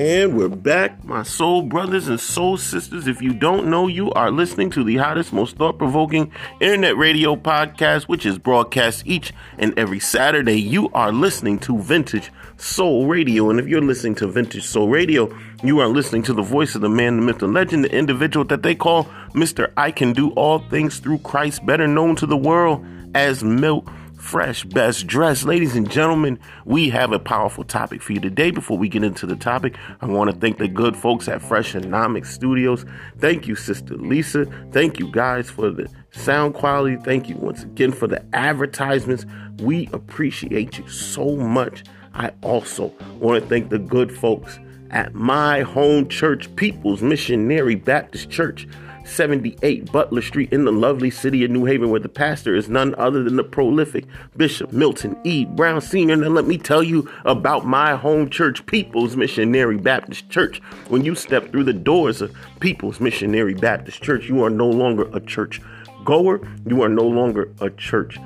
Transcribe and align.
And 0.00 0.34
we're 0.34 0.48
back, 0.48 1.04
my 1.04 1.24
soul 1.24 1.60
brothers 1.60 2.08
and 2.08 2.18
soul 2.18 2.56
sisters. 2.56 3.06
If 3.06 3.20
you 3.20 3.34
don't 3.34 3.68
know, 3.68 3.86
you 3.86 4.10
are 4.12 4.30
listening 4.30 4.70
to 4.70 4.82
the 4.82 4.96
hottest, 4.96 5.30
most 5.30 5.56
thought 5.56 5.76
provoking 5.76 6.32
internet 6.58 6.96
radio 6.96 7.36
podcast, 7.36 8.04
which 8.04 8.24
is 8.24 8.38
broadcast 8.38 9.02
each 9.06 9.34
and 9.58 9.78
every 9.78 10.00
Saturday. 10.00 10.58
You 10.58 10.88
are 10.94 11.12
listening 11.12 11.58
to 11.58 11.78
Vintage 11.78 12.32
Soul 12.56 13.08
Radio. 13.08 13.50
And 13.50 13.60
if 13.60 13.68
you're 13.68 13.82
listening 13.82 14.14
to 14.14 14.26
Vintage 14.26 14.64
Soul 14.64 14.88
Radio, 14.88 15.30
you 15.62 15.80
are 15.80 15.88
listening 15.88 16.22
to 16.22 16.32
the 16.32 16.40
voice 16.40 16.74
of 16.74 16.80
the 16.80 16.88
man, 16.88 17.16
the 17.16 17.22
myth, 17.22 17.40
the 17.40 17.46
legend, 17.46 17.84
the 17.84 17.94
individual 17.94 18.46
that 18.46 18.62
they 18.62 18.74
call 18.74 19.04
Mr. 19.34 19.70
I 19.76 19.90
Can 19.90 20.14
Do 20.14 20.30
All 20.30 20.60
Things 20.60 20.98
Through 20.98 21.18
Christ, 21.18 21.66
better 21.66 21.86
known 21.86 22.16
to 22.16 22.24
the 22.24 22.38
world 22.38 22.86
as 23.14 23.44
Milt 23.44 23.86
fresh, 24.20 24.64
best 24.64 25.06
dressed. 25.06 25.44
Ladies 25.44 25.74
and 25.74 25.90
gentlemen, 25.90 26.38
we 26.64 26.90
have 26.90 27.12
a 27.12 27.18
powerful 27.18 27.64
topic 27.64 28.02
for 28.02 28.12
you 28.12 28.20
today. 28.20 28.50
Before 28.50 28.78
we 28.78 28.88
get 28.88 29.02
into 29.02 29.26
the 29.26 29.36
topic, 29.36 29.76
I 30.00 30.06
want 30.06 30.30
to 30.30 30.36
thank 30.36 30.58
the 30.58 30.68
good 30.68 30.96
folks 30.96 31.26
at 31.28 31.40
Freshonomics 31.40 32.26
Studios. 32.26 32.84
Thank 33.18 33.48
you, 33.48 33.54
Sister 33.56 33.96
Lisa. 33.96 34.44
Thank 34.72 34.98
you 34.98 35.10
guys 35.10 35.48
for 35.48 35.70
the 35.70 35.88
sound 36.10 36.54
quality. 36.54 36.96
Thank 36.96 37.28
you 37.28 37.36
once 37.36 37.62
again 37.62 37.92
for 37.92 38.06
the 38.06 38.24
advertisements. 38.34 39.26
We 39.60 39.88
appreciate 39.92 40.78
you 40.78 40.88
so 40.88 41.36
much. 41.36 41.84
I 42.14 42.32
also 42.42 42.92
want 43.18 43.42
to 43.42 43.48
thank 43.48 43.70
the 43.70 43.78
good 43.78 44.16
folks 44.16 44.58
at 44.90 45.14
my 45.14 45.62
home 45.62 46.08
church, 46.08 46.54
People's 46.56 47.02
Missionary 47.02 47.76
Baptist 47.76 48.30
Church. 48.30 48.66
78 49.04 49.90
Butler 49.92 50.22
Street 50.22 50.52
in 50.52 50.64
the 50.64 50.72
lovely 50.72 51.10
city 51.10 51.44
of 51.44 51.50
New 51.50 51.64
Haven, 51.64 51.90
where 51.90 52.00
the 52.00 52.08
pastor 52.08 52.54
is 52.54 52.68
none 52.68 52.94
other 52.96 53.22
than 53.22 53.36
the 53.36 53.44
prolific 53.44 54.04
Bishop 54.36 54.72
Milton 54.72 55.16
E. 55.24 55.44
Brown 55.44 55.80
Sr. 55.80 56.16
Now, 56.16 56.28
let 56.28 56.46
me 56.46 56.58
tell 56.58 56.82
you 56.82 57.10
about 57.24 57.66
my 57.66 57.96
home 57.96 58.30
church, 58.30 58.64
People's 58.66 59.16
Missionary 59.16 59.78
Baptist 59.78 60.28
Church. 60.30 60.60
When 60.88 61.04
you 61.04 61.14
step 61.14 61.50
through 61.50 61.64
the 61.64 61.72
doors 61.72 62.20
of 62.22 62.34
People's 62.60 63.00
Missionary 63.00 63.54
Baptist 63.54 64.02
Church, 64.02 64.28
you 64.28 64.42
are 64.44 64.50
no 64.50 64.68
longer 64.68 65.08
a 65.12 65.20
church 65.20 65.60
goer, 66.04 66.40
you 66.66 66.82
are 66.82 66.88
no 66.88 67.04
longer 67.04 67.52
a 67.60 67.70
church 67.70 68.18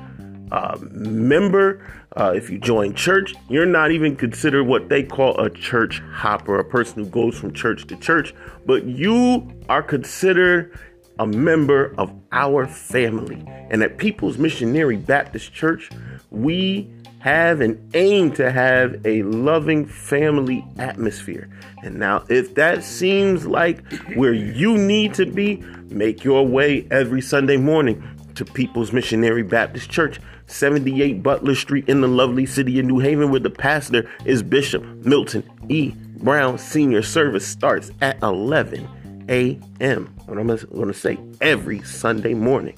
uh, 0.51 0.77
member. 0.81 1.81
Uh, 2.17 2.31
if 2.33 2.49
you 2.49 2.57
join 2.57 2.93
church, 2.93 3.35
you're 3.49 3.65
not 3.65 3.91
even 3.91 4.15
considered 4.15 4.63
what 4.63 4.87
they 4.87 5.03
call 5.03 5.37
a 5.39 5.49
church 5.49 6.01
hopper, 6.13 6.59
a 6.59 6.63
person 6.63 7.03
who 7.03 7.09
goes 7.09 7.37
from 7.37 7.53
church 7.53 7.85
to 7.87 7.95
church, 7.97 8.33
but 8.65 8.85
you 8.85 9.51
are 9.67 9.83
considered 9.83 10.77
a 11.19 11.27
member 11.27 11.93
of 11.97 12.13
our 12.31 12.67
family. 12.67 13.43
And 13.69 13.83
at 13.83 13.97
People's 13.97 14.37
Missionary 14.37 14.95
Baptist 14.95 15.53
Church, 15.53 15.89
we 16.29 16.89
have 17.19 17.59
and 17.59 17.89
aim 17.95 18.31
to 18.31 18.51
have 18.51 19.03
a 19.03 19.23
loving 19.23 19.85
family 19.85 20.63
atmosphere. 20.77 21.49
And 21.83 21.95
now, 21.95 22.23
if 22.29 22.53
that 22.55 22.83
seems 22.83 23.47
like 23.47 23.83
where 24.13 24.33
you 24.33 24.77
need 24.77 25.15
to 25.15 25.25
be, 25.25 25.55
make 25.89 26.23
your 26.23 26.47
way 26.47 26.87
every 26.91 27.21
Sunday 27.21 27.57
morning 27.57 28.07
to 28.35 28.45
People's 28.45 28.91
Missionary 28.91 29.43
Baptist 29.43 29.89
Church. 29.89 30.19
78 30.47 31.23
Butler 31.23 31.55
Street 31.55 31.89
in 31.89 32.01
the 32.01 32.07
lovely 32.07 32.45
city 32.45 32.79
of 32.79 32.85
New 32.85 32.99
Haven, 32.99 33.31
where 33.31 33.39
the 33.39 33.49
pastor 33.49 34.09
is 34.25 34.43
Bishop 34.43 34.83
Milton 34.83 35.43
E. 35.69 35.93
Brown. 36.17 36.57
Senior 36.57 37.01
service 37.01 37.47
starts 37.47 37.91
at 38.01 38.21
11 38.21 39.25
a.m. 39.29 40.15
What 40.25 40.37
I'm 40.37 40.47
going 40.47 40.87
to 40.87 40.93
say 40.93 41.17
every 41.41 41.81
Sunday 41.83 42.33
morning. 42.33 42.75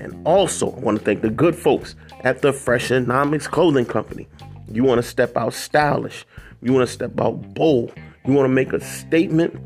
And 0.00 0.20
also, 0.26 0.70
I 0.72 0.80
want 0.80 0.98
to 0.98 1.04
thank 1.04 1.22
the 1.22 1.30
good 1.30 1.56
folks 1.56 1.96
at 2.20 2.42
the 2.42 2.52
Freshonomics 2.52 3.50
Clothing 3.50 3.86
Company. 3.86 4.28
You 4.68 4.84
want 4.84 4.98
to 4.98 5.08
step 5.08 5.36
out 5.36 5.54
stylish, 5.54 6.26
you 6.62 6.72
want 6.72 6.86
to 6.86 6.92
step 6.92 7.18
out 7.20 7.54
bold, 7.54 7.92
you 8.26 8.32
want 8.32 8.44
to 8.44 8.52
make 8.52 8.72
a 8.72 8.80
statement 8.80 9.58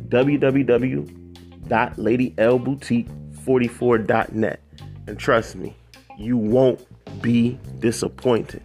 www 0.09 1.18
www.ladylboutique44.net. 1.69 4.61
And 5.07 5.19
trust 5.19 5.57
me, 5.57 5.75
you 6.19 6.37
won't 6.37 6.85
be 7.23 7.59
disappointed. 7.79 8.63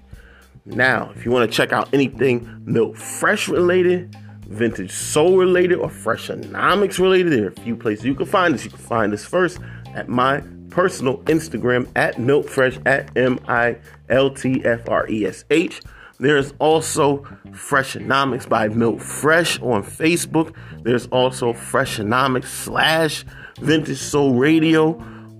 Now, 0.65 1.11
if 1.15 1.25
you 1.25 1.31
want 1.31 1.49
to 1.49 1.55
check 1.55 1.71
out 1.73 1.93
anything 1.93 2.61
Milt 2.65 2.97
Fresh 2.97 3.49
related, 3.49 4.15
vintage 4.47 4.91
soul 4.91 5.37
related, 5.37 5.79
or 5.79 5.89
freshonomics 5.89 6.99
related, 6.99 7.33
there 7.33 7.45
are 7.45 7.49
a 7.49 7.61
few 7.61 7.75
places 7.75 8.05
you 8.05 8.15
can 8.15 8.25
find 8.25 8.53
us. 8.53 8.63
You 8.63 8.69
can 8.69 8.79
find 8.79 9.13
us 9.13 9.25
first 9.25 9.59
at 9.93 10.07
my 10.07 10.41
personal 10.69 11.17
Instagram 11.23 11.87
at 11.95 12.17
Milt 12.17 12.49
Fresh 12.49 12.79
at 12.85 13.15
M 13.17 13.39
I 13.47 13.77
L 14.09 14.29
T 14.29 14.63
F 14.65 14.89
R 14.89 15.07
E 15.09 15.25
S 15.25 15.43
H. 15.49 15.81
There's 16.23 16.53
also 16.59 17.17
Freshonomics 17.49 18.47
by 18.47 18.69
Milt 18.69 19.01
Fresh 19.01 19.59
on 19.59 19.83
Facebook. 19.83 20.55
There's 20.81 21.05
also 21.07 21.51
Freshonomics 21.51 22.45
slash 22.45 23.25
Vintage 23.59 23.97
Soul 23.97 24.35
Radio 24.35 24.91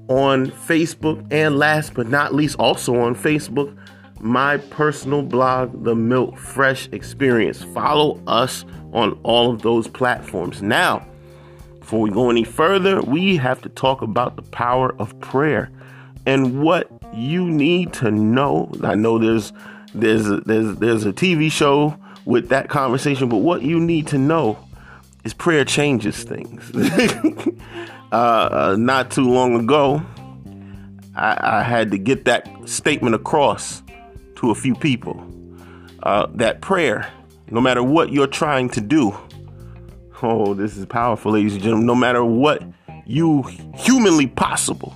on 0.10 0.48
Facebook. 0.48 1.26
And 1.32 1.58
last 1.58 1.94
but 1.94 2.10
not 2.10 2.36
least, 2.36 2.58
also 2.60 3.00
on 3.00 3.16
Facebook, 3.16 3.74
my 4.20 4.58
personal 4.58 5.22
blog, 5.22 5.86
The 5.86 5.96
Milt 5.96 6.38
Fresh 6.38 6.90
Experience. 6.92 7.64
Follow 7.64 8.22
us 8.28 8.66
on 8.92 9.18
all 9.24 9.54
of 9.54 9.62
those 9.62 9.88
platforms. 9.88 10.62
Now, 10.62 11.08
before 11.80 12.02
we 12.02 12.10
go 12.10 12.30
any 12.30 12.44
further, 12.44 13.02
we 13.02 13.38
have 13.38 13.62
to 13.62 13.70
talk 13.70 14.02
about 14.02 14.36
the 14.36 14.42
power 14.42 14.94
of 15.00 15.18
prayer 15.22 15.72
and 16.26 16.62
what 16.62 16.92
you 17.14 17.50
need 17.50 17.94
to 17.94 18.12
know. 18.12 18.70
I 18.84 18.96
know 18.96 19.18
there's 19.18 19.54
there's 19.94 20.30
a, 20.30 20.38
there's 20.42 20.76
there's 20.78 21.06
a 21.06 21.14
TV 21.14 21.52
show 21.52 21.98
with 22.26 22.50
that 22.50 22.70
conversation, 22.70 23.30
but 23.30 23.38
what 23.38 23.62
you 23.62 23.80
need 23.80 24.08
to 24.08 24.18
know 24.18 24.58
is 25.24 25.34
prayer 25.34 25.66
changes 25.66 26.24
things. 26.24 26.72
uh, 28.12 28.16
uh, 28.16 28.76
not 28.78 29.12
too 29.12 29.30
long 29.30 29.56
ago, 29.56 30.02
I, 31.16 31.60
I, 31.60 31.64
had 31.64 31.92
to 31.92 31.98
get 31.98 32.26
that 32.26 32.50
statement 32.66 33.16
across 33.16 33.82
to 34.36 34.52
a 34.52 34.56
few 34.56 34.76
people 34.76 35.26
uh, 36.04 36.28
that 36.36 36.62
prayer, 36.62 37.12
no 37.50 37.62
matter 37.62 37.84
what 37.84 38.12
you're 38.12 38.28
trying 38.28 38.70
to 38.72 38.82
do, 38.82 39.18
oh, 40.22 40.54
this 40.54 40.78
is 40.78 40.86
powerful, 40.86 41.34
ladies 41.34 41.54
and 41.54 41.64
gentlemen. 41.64 41.86
No 41.86 41.96
matter 41.96 42.24
what 42.24 42.64
you 43.06 43.44
humanly 43.76 44.28
possible 44.28 44.96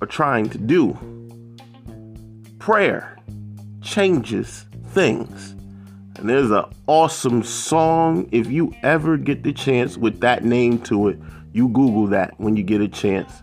are 0.00 0.06
trying 0.06 0.50
to 0.50 0.58
do, 0.58 0.96
prayer 2.58 3.16
changes 3.82 4.66
things. 4.88 5.52
And 6.16 6.28
there's 6.28 6.50
an 6.50 6.64
awesome 6.86 7.42
song. 7.42 8.28
If 8.30 8.50
you 8.50 8.74
ever 8.82 9.16
get 9.16 9.42
the 9.42 9.52
chance 9.52 9.96
with 9.96 10.20
that 10.20 10.44
name 10.44 10.80
to 10.82 11.08
it, 11.08 11.18
you 11.52 11.68
Google 11.68 12.06
that 12.08 12.38
when 12.38 12.56
you 12.56 12.62
get 12.62 12.80
a 12.80 12.88
chance. 12.88 13.42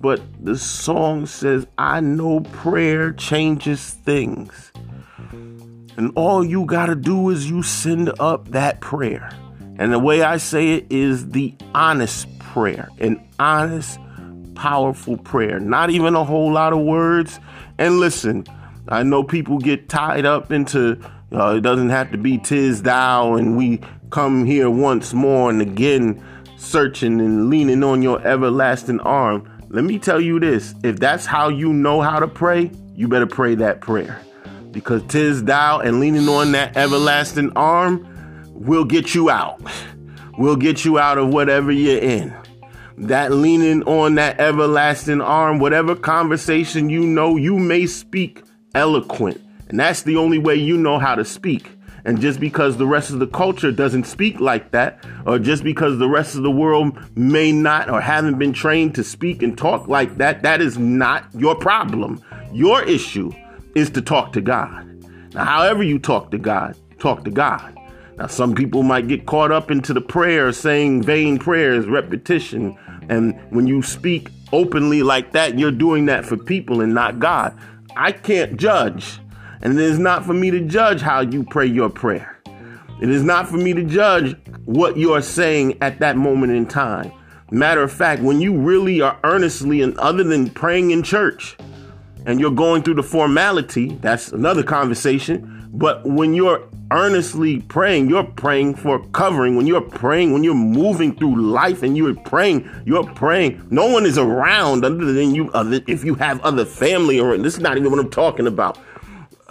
But 0.00 0.20
the 0.44 0.56
song 0.56 1.26
says, 1.26 1.66
I 1.78 2.00
know 2.00 2.40
prayer 2.40 3.12
changes 3.12 3.90
things. 3.90 4.72
And 5.96 6.12
all 6.16 6.44
you 6.44 6.64
got 6.64 6.86
to 6.86 6.96
do 6.96 7.30
is 7.30 7.48
you 7.48 7.62
send 7.62 8.12
up 8.18 8.48
that 8.48 8.80
prayer. 8.80 9.30
And 9.78 9.92
the 9.92 9.98
way 9.98 10.22
I 10.22 10.36
say 10.36 10.74
it 10.74 10.86
is 10.90 11.30
the 11.30 11.54
honest 11.74 12.26
prayer, 12.38 12.88
an 12.98 13.20
honest, 13.38 13.98
powerful 14.54 15.16
prayer. 15.16 15.58
Not 15.60 15.90
even 15.90 16.14
a 16.14 16.24
whole 16.24 16.52
lot 16.52 16.72
of 16.72 16.80
words. 16.80 17.40
And 17.78 17.98
listen, 17.98 18.44
I 18.88 19.02
know 19.02 19.22
people 19.22 19.58
get 19.58 19.88
tied 19.88 20.26
up 20.26 20.52
into, 20.52 20.98
Uh, 21.34 21.54
it 21.56 21.62
doesn't 21.62 21.88
have 21.88 22.10
to 22.12 22.18
be 22.18 22.36
tis 22.36 22.82
thou 22.82 23.36
and 23.36 23.56
we 23.56 23.80
come 24.10 24.44
here 24.44 24.68
once 24.68 25.14
more 25.14 25.48
and 25.48 25.62
again 25.62 26.22
searching 26.58 27.20
and 27.20 27.48
leaning 27.48 27.82
on 27.82 28.02
your 28.02 28.20
everlasting 28.26 29.00
arm. 29.00 29.42
Let 29.70 29.84
me 29.84 29.98
tell 29.98 30.20
you 30.20 30.38
this 30.38 30.74
if 30.82 30.98
that's 30.98 31.24
how 31.24 31.48
you 31.48 31.72
know 31.72 32.02
how 32.02 32.20
to 32.20 32.28
pray, 32.28 32.70
you 32.94 33.08
better 33.08 33.26
pray 33.26 33.54
that 33.54 33.80
prayer. 33.80 34.20
Because 34.72 35.02
tis 35.08 35.44
thou 35.44 35.80
and 35.80 36.00
leaning 36.00 36.28
on 36.28 36.52
that 36.52 36.76
everlasting 36.76 37.50
arm 37.56 38.06
will 38.52 38.84
get 38.84 39.14
you 39.14 39.30
out. 39.30 39.58
We'll 40.36 40.56
get 40.56 40.84
you 40.84 40.98
out 40.98 41.16
of 41.16 41.28
whatever 41.28 41.72
you're 41.72 41.98
in. 41.98 42.34
That 42.98 43.32
leaning 43.32 43.82
on 43.84 44.16
that 44.16 44.38
everlasting 44.38 45.22
arm, 45.22 45.58
whatever 45.58 45.96
conversation 45.96 46.90
you 46.90 47.06
know, 47.06 47.36
you 47.36 47.58
may 47.58 47.86
speak 47.86 48.42
eloquent. 48.74 49.40
And 49.68 49.78
that's 49.80 50.02
the 50.02 50.16
only 50.16 50.38
way 50.38 50.54
you 50.56 50.76
know 50.76 50.98
how 50.98 51.14
to 51.14 51.24
speak. 51.24 51.70
And 52.04 52.20
just 52.20 52.40
because 52.40 52.76
the 52.76 52.86
rest 52.86 53.10
of 53.10 53.20
the 53.20 53.28
culture 53.28 53.70
doesn't 53.70 54.04
speak 54.04 54.40
like 54.40 54.72
that, 54.72 55.04
or 55.24 55.38
just 55.38 55.62
because 55.62 55.98
the 55.98 56.08
rest 56.08 56.34
of 56.34 56.42
the 56.42 56.50
world 56.50 56.98
may 57.16 57.52
not 57.52 57.88
or 57.88 58.00
haven't 58.00 58.38
been 58.38 58.52
trained 58.52 58.94
to 58.96 59.04
speak 59.04 59.42
and 59.42 59.56
talk 59.56 59.86
like 59.86 60.16
that, 60.16 60.42
that 60.42 60.60
is 60.60 60.78
not 60.78 61.26
your 61.34 61.54
problem. 61.54 62.20
Your 62.52 62.82
issue 62.82 63.32
is 63.74 63.88
to 63.90 64.02
talk 64.02 64.32
to 64.32 64.40
God. 64.40 64.88
Now, 65.32 65.44
however 65.44 65.82
you 65.82 65.98
talk 65.98 66.30
to 66.32 66.38
God, 66.38 66.76
talk 66.98 67.24
to 67.24 67.30
God. 67.30 67.78
Now, 68.16 68.26
some 68.26 68.54
people 68.54 68.82
might 68.82 69.08
get 69.08 69.26
caught 69.26 69.52
up 69.52 69.70
into 69.70 69.94
the 69.94 70.00
prayer, 70.00 70.52
saying 70.52 71.04
vain 71.04 71.38
prayers, 71.38 71.86
repetition. 71.86 72.76
And 73.08 73.40
when 73.50 73.66
you 73.66 73.80
speak 73.82 74.28
openly 74.52 75.02
like 75.02 75.32
that, 75.32 75.58
you're 75.58 75.70
doing 75.70 76.06
that 76.06 76.26
for 76.26 76.36
people 76.36 76.80
and 76.80 76.92
not 76.92 77.20
God. 77.20 77.56
I 77.96 78.12
can't 78.12 78.56
judge. 78.56 79.18
And 79.62 79.78
it 79.78 79.84
is 79.84 79.98
not 79.98 80.24
for 80.24 80.34
me 80.34 80.50
to 80.50 80.60
judge 80.60 81.00
how 81.00 81.20
you 81.20 81.44
pray 81.44 81.66
your 81.66 81.88
prayer. 81.88 82.40
It 83.00 83.10
is 83.10 83.22
not 83.22 83.48
for 83.48 83.56
me 83.56 83.72
to 83.74 83.84
judge 83.84 84.36
what 84.64 84.96
you 84.96 85.12
are 85.12 85.22
saying 85.22 85.78
at 85.80 85.98
that 86.00 86.16
moment 86.16 86.52
in 86.52 86.66
time. 86.66 87.12
Matter 87.50 87.82
of 87.82 87.92
fact, 87.92 88.22
when 88.22 88.40
you 88.40 88.56
really 88.56 89.00
are 89.00 89.18
earnestly 89.24 89.82
and 89.82 89.96
other 89.98 90.24
than 90.24 90.50
praying 90.50 90.90
in 90.90 91.02
church 91.02 91.56
and 92.24 92.40
you're 92.40 92.50
going 92.50 92.82
through 92.82 92.94
the 92.94 93.02
formality, 93.02 93.96
that's 94.00 94.32
another 94.32 94.62
conversation. 94.62 95.51
But 95.72 96.04
when 96.04 96.34
you're 96.34 96.68
earnestly 96.90 97.60
praying, 97.60 98.10
you're 98.10 98.24
praying 98.24 98.74
for 98.74 99.04
covering. 99.08 99.56
When 99.56 99.66
you're 99.66 99.80
praying, 99.80 100.32
when 100.32 100.44
you're 100.44 100.54
moving 100.54 101.16
through 101.16 101.40
life 101.40 101.82
and 101.82 101.96
you're 101.96 102.14
praying, 102.14 102.70
you're 102.84 103.04
praying. 103.14 103.66
No 103.70 103.86
one 103.86 104.04
is 104.04 104.18
around 104.18 104.84
other 104.84 105.12
than 105.12 105.34
you, 105.34 105.50
other, 105.52 105.80
if 105.86 106.04
you 106.04 106.14
have 106.16 106.40
other 106.42 106.66
family 106.66 107.18
or 107.18 107.38
this 107.38 107.54
is 107.54 107.60
not 107.60 107.78
even 107.78 107.90
what 107.90 107.98
I'm 107.98 108.10
talking 108.10 108.46
about 108.46 108.78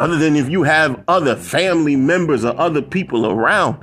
other 0.01 0.17
than 0.17 0.35
if 0.35 0.49
you 0.49 0.63
have 0.63 1.03
other 1.07 1.35
family 1.35 1.95
members 1.95 2.43
or 2.43 2.59
other 2.59 2.81
people 2.81 3.27
around. 3.27 3.77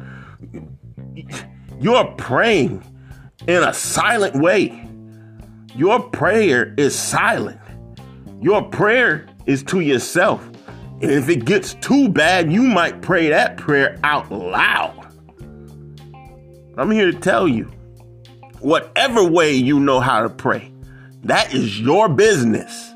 You're 1.81 2.06
praying 2.17 2.82
in 3.46 3.62
a 3.62 3.73
silent 3.73 4.35
way. 4.35 4.85
Your 5.76 6.00
prayer 6.11 6.75
is 6.76 6.99
silent. 6.99 7.61
Your 8.40 8.62
prayer 8.62 9.29
is 9.46 9.62
to 9.64 9.81
yourself. 9.81 10.49
And 11.00 11.12
if 11.12 11.29
it 11.29 11.45
gets 11.45 11.75
too 11.75 12.09
bad, 12.09 12.53
you 12.53 12.62
might 12.62 13.03
pray 13.03 13.29
that 13.29 13.56
prayer 13.56 13.99
out 14.03 14.33
loud. 14.33 15.06
I'm 16.77 16.91
here 16.91 17.11
to 17.11 17.19
tell 17.19 17.47
you 17.47 17.65
whatever 18.61 19.23
way 19.23 19.53
you 19.53 19.79
know 19.79 20.00
how 20.00 20.23
to 20.23 20.29
pray, 20.29 20.73
that 21.25 21.55
is 21.55 21.81
your 21.81 22.09
business. 22.09 22.93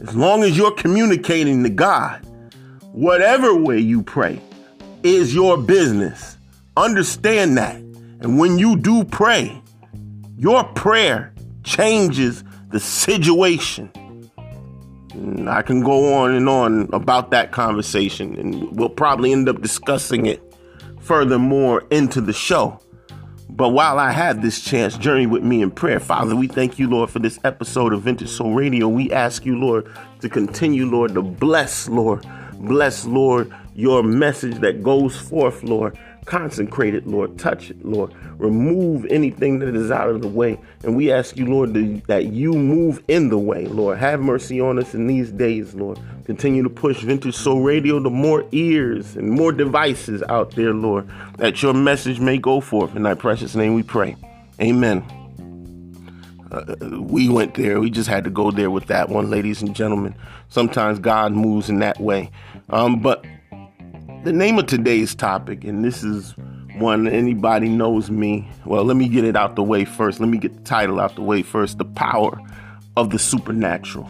As 0.00 0.14
long 0.14 0.42
as 0.42 0.56
you're 0.56 0.72
communicating 0.72 1.62
to 1.62 1.70
God, 1.70 2.24
whatever 2.92 3.54
way 3.54 3.78
you 3.78 4.02
pray 4.02 4.40
is 5.02 5.34
your 5.34 5.56
business. 5.56 6.36
Understand 6.76 7.56
that. 7.56 7.76
And 7.76 8.38
when 8.38 8.58
you 8.58 8.76
do 8.76 9.04
pray, 9.04 9.62
your 10.36 10.64
prayer 10.64 11.32
changes 11.62 12.44
the 12.70 12.80
situation. 12.80 13.90
And 15.14 15.48
I 15.48 15.62
can 15.62 15.82
go 15.82 16.14
on 16.14 16.34
and 16.34 16.48
on 16.48 16.88
about 16.92 17.30
that 17.30 17.52
conversation, 17.52 18.36
and 18.36 18.76
we'll 18.76 18.88
probably 18.88 19.32
end 19.32 19.48
up 19.48 19.62
discussing 19.62 20.26
it 20.26 20.42
furthermore 21.00 21.84
into 21.90 22.20
the 22.20 22.32
show. 22.32 22.80
But 23.48 23.68
while 23.68 23.98
I 23.98 24.10
have 24.10 24.42
this 24.42 24.60
chance, 24.60 24.98
journey 24.98 25.26
with 25.26 25.44
me 25.44 25.62
in 25.62 25.70
prayer, 25.70 26.00
Father, 26.00 26.34
we 26.34 26.48
thank 26.48 26.78
you, 26.78 26.88
Lord, 26.88 27.10
for 27.10 27.20
this 27.20 27.38
episode 27.44 27.92
of 27.92 28.02
Vintage 28.02 28.30
Soul 28.30 28.52
Radio. 28.52 28.88
We 28.88 29.12
ask 29.12 29.44
you, 29.46 29.56
Lord, 29.58 29.88
to 30.20 30.28
continue, 30.28 30.86
Lord, 30.86 31.14
to 31.14 31.22
bless, 31.22 31.88
Lord, 31.88 32.26
Bless, 32.64 33.04
Lord, 33.04 33.52
your 33.74 34.02
message 34.02 34.56
that 34.60 34.82
goes 34.82 35.16
forth, 35.16 35.62
Lord. 35.62 35.98
Consecrate 36.24 36.94
it, 36.94 37.06
Lord. 37.06 37.38
Touch 37.38 37.70
it, 37.70 37.84
Lord. 37.84 38.12
Remove 38.38 39.04
anything 39.10 39.58
that 39.58 39.76
is 39.76 39.90
out 39.90 40.08
of 40.08 40.22
the 40.22 40.28
way. 40.28 40.58
And 40.82 40.96
we 40.96 41.12
ask 41.12 41.36
you, 41.36 41.46
Lord, 41.46 41.74
that 42.06 42.26
you 42.26 42.52
move 42.54 43.02
in 43.08 43.28
the 43.28 43.38
way, 43.38 43.66
Lord. 43.66 43.98
Have 43.98 44.20
mercy 44.20 44.60
on 44.60 44.78
us 44.78 44.94
in 44.94 45.06
these 45.06 45.30
days, 45.30 45.74
Lord. 45.74 45.98
Continue 46.24 46.62
to 46.62 46.70
push 46.70 47.02
Vintage 47.02 47.34
Soul 47.34 47.60
Radio 47.60 48.02
to 48.02 48.08
more 48.08 48.46
ears 48.52 49.16
and 49.16 49.30
more 49.30 49.52
devices 49.52 50.22
out 50.30 50.52
there, 50.52 50.72
Lord, 50.72 51.08
that 51.36 51.62
your 51.62 51.74
message 51.74 52.20
may 52.20 52.38
go 52.38 52.60
forth. 52.60 52.96
In 52.96 53.02
thy 53.02 53.14
precious 53.14 53.54
name 53.54 53.74
we 53.74 53.82
pray. 53.82 54.16
Amen. 54.60 55.04
Uh, 56.50 56.74
we 57.00 57.28
went 57.28 57.54
there. 57.54 57.80
We 57.80 57.90
just 57.90 58.08
had 58.08 58.24
to 58.24 58.30
go 58.30 58.50
there 58.50 58.70
with 58.70 58.86
that 58.86 59.08
one, 59.08 59.28
ladies 59.28 59.60
and 59.60 59.74
gentlemen. 59.74 60.14
Sometimes 60.48 60.98
God 60.98 61.32
moves 61.32 61.68
in 61.68 61.80
that 61.80 62.00
way. 62.00 62.30
Um, 62.70 63.00
but 63.00 63.24
the 64.24 64.32
name 64.32 64.58
of 64.58 64.66
today's 64.66 65.14
topic, 65.14 65.64
and 65.64 65.84
this 65.84 66.02
is 66.02 66.34
one 66.76 67.06
anybody 67.06 67.68
knows 67.68 68.10
me. 68.10 68.48
Well, 68.64 68.82
let 68.82 68.96
me 68.96 69.06
get 69.06 69.22
it 69.22 69.36
out 69.36 69.54
the 69.54 69.62
way 69.62 69.84
first. 69.84 70.18
Let 70.18 70.30
me 70.30 70.38
get 70.38 70.54
the 70.56 70.62
title 70.62 70.98
out 70.98 71.14
the 71.14 71.22
way 71.22 71.42
first. 71.42 71.76
The 71.76 71.84
power 71.84 72.40
of 72.96 73.10
the 73.10 73.18
supernatural. 73.18 74.08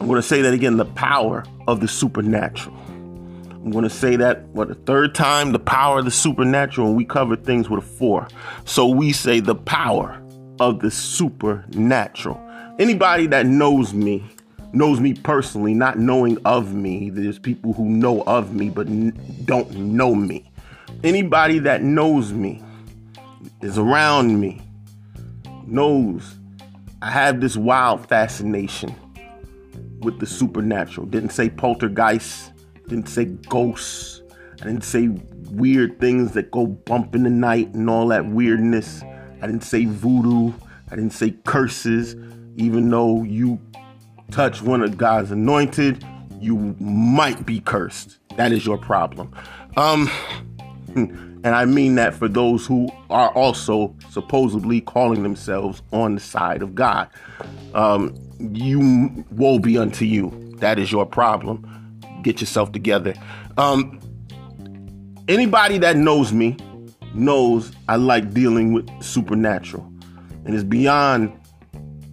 I'm 0.00 0.06
going 0.06 0.20
to 0.20 0.26
say 0.26 0.40
that 0.40 0.54
again 0.54 0.78
the 0.78 0.86
power 0.86 1.44
of 1.66 1.80
the 1.80 1.88
supernatural. 1.88 2.74
I'm 2.88 3.70
going 3.70 3.84
to 3.84 3.90
say 3.90 4.16
that, 4.16 4.44
what, 4.48 4.70
a 4.70 4.74
third 4.74 5.14
time? 5.14 5.52
The 5.52 5.58
power 5.58 5.98
of 5.98 6.06
the 6.06 6.10
supernatural. 6.10 6.88
And 6.88 6.96
we 6.96 7.04
cover 7.04 7.36
things 7.36 7.68
with 7.68 7.84
a 7.84 7.86
four. 7.86 8.26
So 8.64 8.86
we 8.86 9.12
say 9.12 9.40
the 9.40 9.54
power 9.54 10.18
of 10.60 10.80
the 10.80 10.90
supernatural. 10.90 12.40
Anybody 12.78 13.26
that 13.26 13.44
knows 13.44 13.92
me 13.92 14.24
knows 14.72 15.00
me 15.00 15.14
personally, 15.14 15.74
not 15.74 15.98
knowing 15.98 16.38
of 16.44 16.74
me. 16.74 17.10
There's 17.10 17.38
people 17.38 17.72
who 17.72 17.84
know 17.84 18.22
of 18.22 18.54
me 18.54 18.70
but 18.70 18.86
don't 19.46 19.70
know 19.74 20.14
me. 20.14 20.50
Anybody 21.04 21.58
that 21.60 21.82
knows 21.82 22.32
me 22.32 22.62
is 23.60 23.78
around 23.78 24.40
me 24.40 24.60
knows 25.66 26.36
I 27.02 27.10
have 27.10 27.40
this 27.40 27.56
wild 27.56 28.08
fascination 28.08 28.94
with 30.00 30.18
the 30.18 30.26
supernatural. 30.26 31.06
Didn't 31.06 31.30
say 31.30 31.48
poltergeist, 31.48 32.52
didn't 32.88 33.08
say 33.08 33.26
ghosts, 33.26 34.22
I 34.60 34.64
didn't 34.64 34.84
say 34.84 35.08
weird 35.50 36.00
things 36.00 36.32
that 36.32 36.50
go 36.50 36.66
bump 36.66 37.14
in 37.14 37.22
the 37.22 37.30
night 37.30 37.68
and 37.74 37.88
all 37.88 38.08
that 38.08 38.26
weirdness. 38.26 39.02
I 39.40 39.46
didn't 39.46 39.62
say 39.62 39.84
voodoo. 39.84 40.52
I 40.90 40.96
didn't 40.96 41.12
say 41.12 41.30
curses, 41.44 42.16
even 42.56 42.90
though 42.90 43.22
you 43.22 43.60
touch 44.30 44.62
one 44.62 44.82
of 44.82 44.96
God's 44.96 45.30
anointed, 45.30 46.04
you 46.40 46.76
might 46.80 47.44
be 47.44 47.60
cursed. 47.60 48.18
That 48.36 48.52
is 48.52 48.64
your 48.64 48.78
problem. 48.78 49.32
Um, 49.76 50.10
and 50.94 51.46
I 51.46 51.64
mean 51.64 51.96
that 51.96 52.14
for 52.14 52.28
those 52.28 52.66
who 52.66 52.88
are 53.10 53.30
also 53.30 53.94
supposedly 54.10 54.80
calling 54.80 55.22
themselves 55.22 55.82
on 55.92 56.14
the 56.14 56.20
side 56.20 56.62
of 56.62 56.74
God. 56.74 57.08
Um, 57.74 58.14
you 58.38 59.24
woe 59.32 59.58
be 59.58 59.78
unto 59.78 60.04
you. 60.04 60.56
That 60.58 60.78
is 60.78 60.92
your 60.92 61.06
problem. 61.06 62.00
Get 62.22 62.40
yourself 62.40 62.72
together. 62.72 63.14
Um, 63.56 64.00
anybody 65.28 65.78
that 65.78 65.96
knows 65.96 66.32
me 66.32 66.56
knows 67.14 67.72
I 67.88 67.96
like 67.96 68.32
dealing 68.32 68.72
with 68.72 68.88
supernatural. 69.02 69.84
And 70.44 70.54
it's 70.54 70.64
beyond 70.64 71.32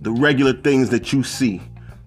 the 0.02 0.12
regular 0.12 0.54
things 0.54 0.90
that 0.90 1.14
you 1.14 1.24
see. 1.24 1.62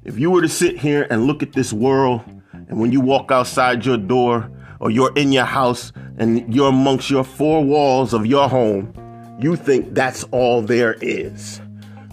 If 0.09 0.19
you 0.19 0.31
were 0.31 0.41
to 0.41 0.49
sit 0.49 0.79
here 0.79 1.07
and 1.11 1.27
look 1.27 1.43
at 1.43 1.53
this 1.53 1.71
world, 1.71 2.23
and 2.55 2.81
when 2.81 2.91
you 2.93 2.99
walk 2.99 3.31
outside 3.31 3.85
your 3.85 3.99
door, 3.99 4.51
or 4.81 4.91
you're 4.91 5.13
in 5.17 5.33
your 5.33 5.45
house 5.45 5.93
and 6.17 6.55
you're 6.55 6.71
amongst 6.71 7.11
your 7.11 7.23
four 7.23 7.63
walls 7.63 8.15
of 8.15 8.25
your 8.25 8.49
home, 8.49 8.91
you 9.39 9.55
think 9.55 9.93
that's 9.93 10.25
all 10.31 10.63
there 10.63 10.95
is. 11.03 11.61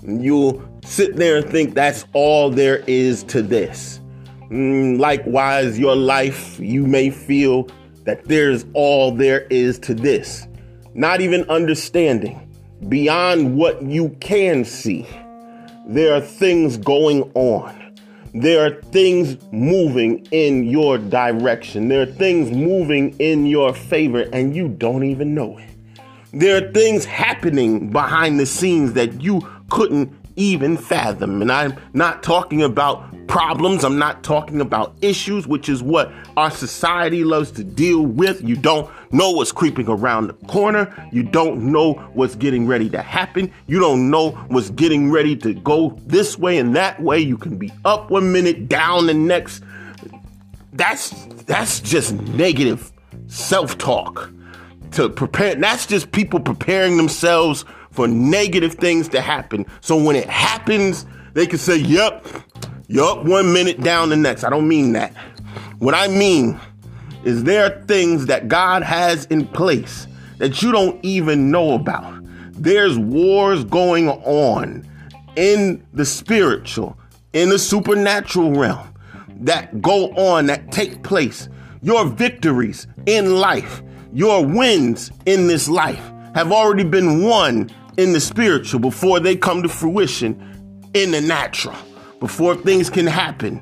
You'll 0.06 0.62
sit 0.84 1.16
there 1.16 1.38
and 1.38 1.50
think 1.50 1.74
that's 1.74 2.04
all 2.12 2.50
there 2.50 2.84
is 2.86 3.24
to 3.24 3.42
this. 3.42 4.02
Mm, 4.52 5.00
likewise, 5.00 5.80
your 5.80 5.96
life, 5.96 6.60
you 6.60 6.86
may 6.86 7.10
feel 7.10 7.70
that 8.04 8.26
there's 8.26 8.66
all 8.74 9.14
there 9.14 9.48
is 9.50 9.80
to 9.80 9.94
this. 9.94 10.46
Not 10.96 11.22
even 11.22 11.50
understanding 11.50 12.54
beyond 12.90 13.56
what 13.56 13.82
you 13.84 14.10
can 14.20 14.66
see. 14.66 15.08
There 15.88 16.14
are 16.14 16.20
things 16.20 16.76
going 16.76 17.32
on 17.36 17.85
there 18.36 18.66
are 18.66 18.82
things 18.92 19.38
moving 19.54 20.28
in 20.32 20.66
your 20.66 20.98
direction. 20.98 21.88
There 21.88 22.02
are 22.02 22.06
things 22.06 22.52
moving 22.52 23.16
in 23.20 23.46
your 23.46 23.74
favor, 23.74 24.28
and 24.34 24.54
you 24.54 24.68
don't 24.68 25.06
even 25.06 25.34
know 25.34 25.58
it. 25.58 25.70
There 26.34 26.58
are 26.58 26.72
things 26.74 27.06
happening 27.06 27.92
behind 27.92 28.38
the 28.38 28.46
scenes 28.46 28.92
that 28.94 29.22
you 29.22 29.42
couldn't 29.70 30.12
even 30.36 30.78
fathom. 30.78 31.42
And 31.42 31.52
I'm 31.52 31.76
not 31.94 32.24
talking 32.24 32.62
about 32.62 33.28
problems. 33.28 33.84
I'm 33.84 33.98
not 33.98 34.24
talking 34.24 34.62
about 34.62 34.96
issues, 35.02 35.48
which 35.48 35.70
is 35.70 35.82
what 35.82 36.12
our 36.38 36.52
society 36.52 37.24
loves 37.24 37.52
to 37.52 37.64
deal 37.64 38.02
with. 38.02 38.42
You 38.44 38.56
don't 38.56 38.90
know 39.12 39.32
what's 39.32 39.52
creeping 39.52 39.88
around 39.88 40.28
the 40.28 40.34
corner. 40.48 40.94
You 41.12 41.24
don't 41.24 41.72
know 41.72 41.94
what's 42.14 42.36
getting 42.36 42.68
ready 42.68 42.90
to 42.90 43.02
happen. 43.02 43.52
You 43.68 43.80
don't 43.80 44.10
know 44.10 44.32
what's 44.48 44.70
getting 44.72 45.12
ready 45.12 45.36
to 45.38 45.54
go 45.54 45.98
this 46.06 46.38
way 46.38 46.58
and 46.58 46.76
that 46.76 47.02
way. 47.02 47.20
You 47.20 47.38
can 47.38 47.58
be 47.58 47.72
up 47.84 48.12
one 48.12 48.32
minute, 48.32 48.70
down 48.70 49.08
the 49.08 49.14
next. 49.14 49.64
That's 50.74 51.10
that's 51.46 51.80
just 51.80 52.14
negative 52.14 52.92
self-talk 53.28 54.30
to 54.92 55.10
prepare. 55.10 55.56
That's 55.56 55.86
just 55.86 56.12
people 56.12 56.40
preparing 56.40 56.98
themselves 56.98 57.66
for 57.96 58.08
negative 58.08 58.76
things 58.76 59.08
to 59.10 59.22
happen. 59.22 59.66
So 59.82 59.96
when 60.02 60.16
it 60.16 60.30
happens, 60.30 61.06
they 61.34 61.48
can 61.48 61.60
say, 61.60 61.78
"Yep, 61.78 62.26
Yup, 62.88 63.26
one 63.26 63.52
minute 63.52 63.82
down 63.82 64.10
the 64.10 64.16
next. 64.16 64.44
I 64.44 64.50
don't 64.52 64.68
mean 64.68 64.94
that. 64.94 65.12
What 65.80 65.96
I 65.96 66.08
mean 66.08 66.60
is 67.24 67.44
there 67.44 67.66
are 67.66 67.86
things 67.86 68.28
that 68.28 68.48
God 68.48 68.84
has 68.84 69.26
in 69.26 69.48
place 69.48 70.06
that 70.38 70.62
you 70.62 70.72
don't 70.72 71.04
even 71.04 71.50
know 71.50 71.74
about. 71.74 72.22
There's 72.52 73.00
wars 73.00 73.64
going 73.64 74.10
on 74.10 74.88
in 75.36 75.84
the 75.94 76.06
spiritual, 76.06 76.96
in 77.34 77.50
the 77.50 77.58
supernatural 77.58 78.52
realm 78.52 78.88
that 79.40 79.82
go 79.82 80.10
on, 80.12 80.46
that 80.46 80.72
take 80.72 81.02
place. 81.02 81.50
Your 81.82 82.06
victories 82.06 82.86
in 83.08 83.38
life, 83.38 83.82
your 84.14 84.46
wins 84.46 85.12
in 85.26 85.48
this 85.48 85.68
life 85.68 86.12
have 86.36 86.52
already 86.52 86.84
been 86.84 87.24
won 87.24 87.72
in 87.98 88.14
the 88.14 88.20
spiritual 88.20 88.80
before 88.80 89.20
they 89.20 89.36
come 89.36 89.62
to 89.64 89.70
fruition 89.70 90.90
in 90.94 91.12
the 91.12 91.22
natural 91.22 91.76
before 92.20 92.56
things 92.56 92.90
can 92.90 93.06
happen, 93.06 93.62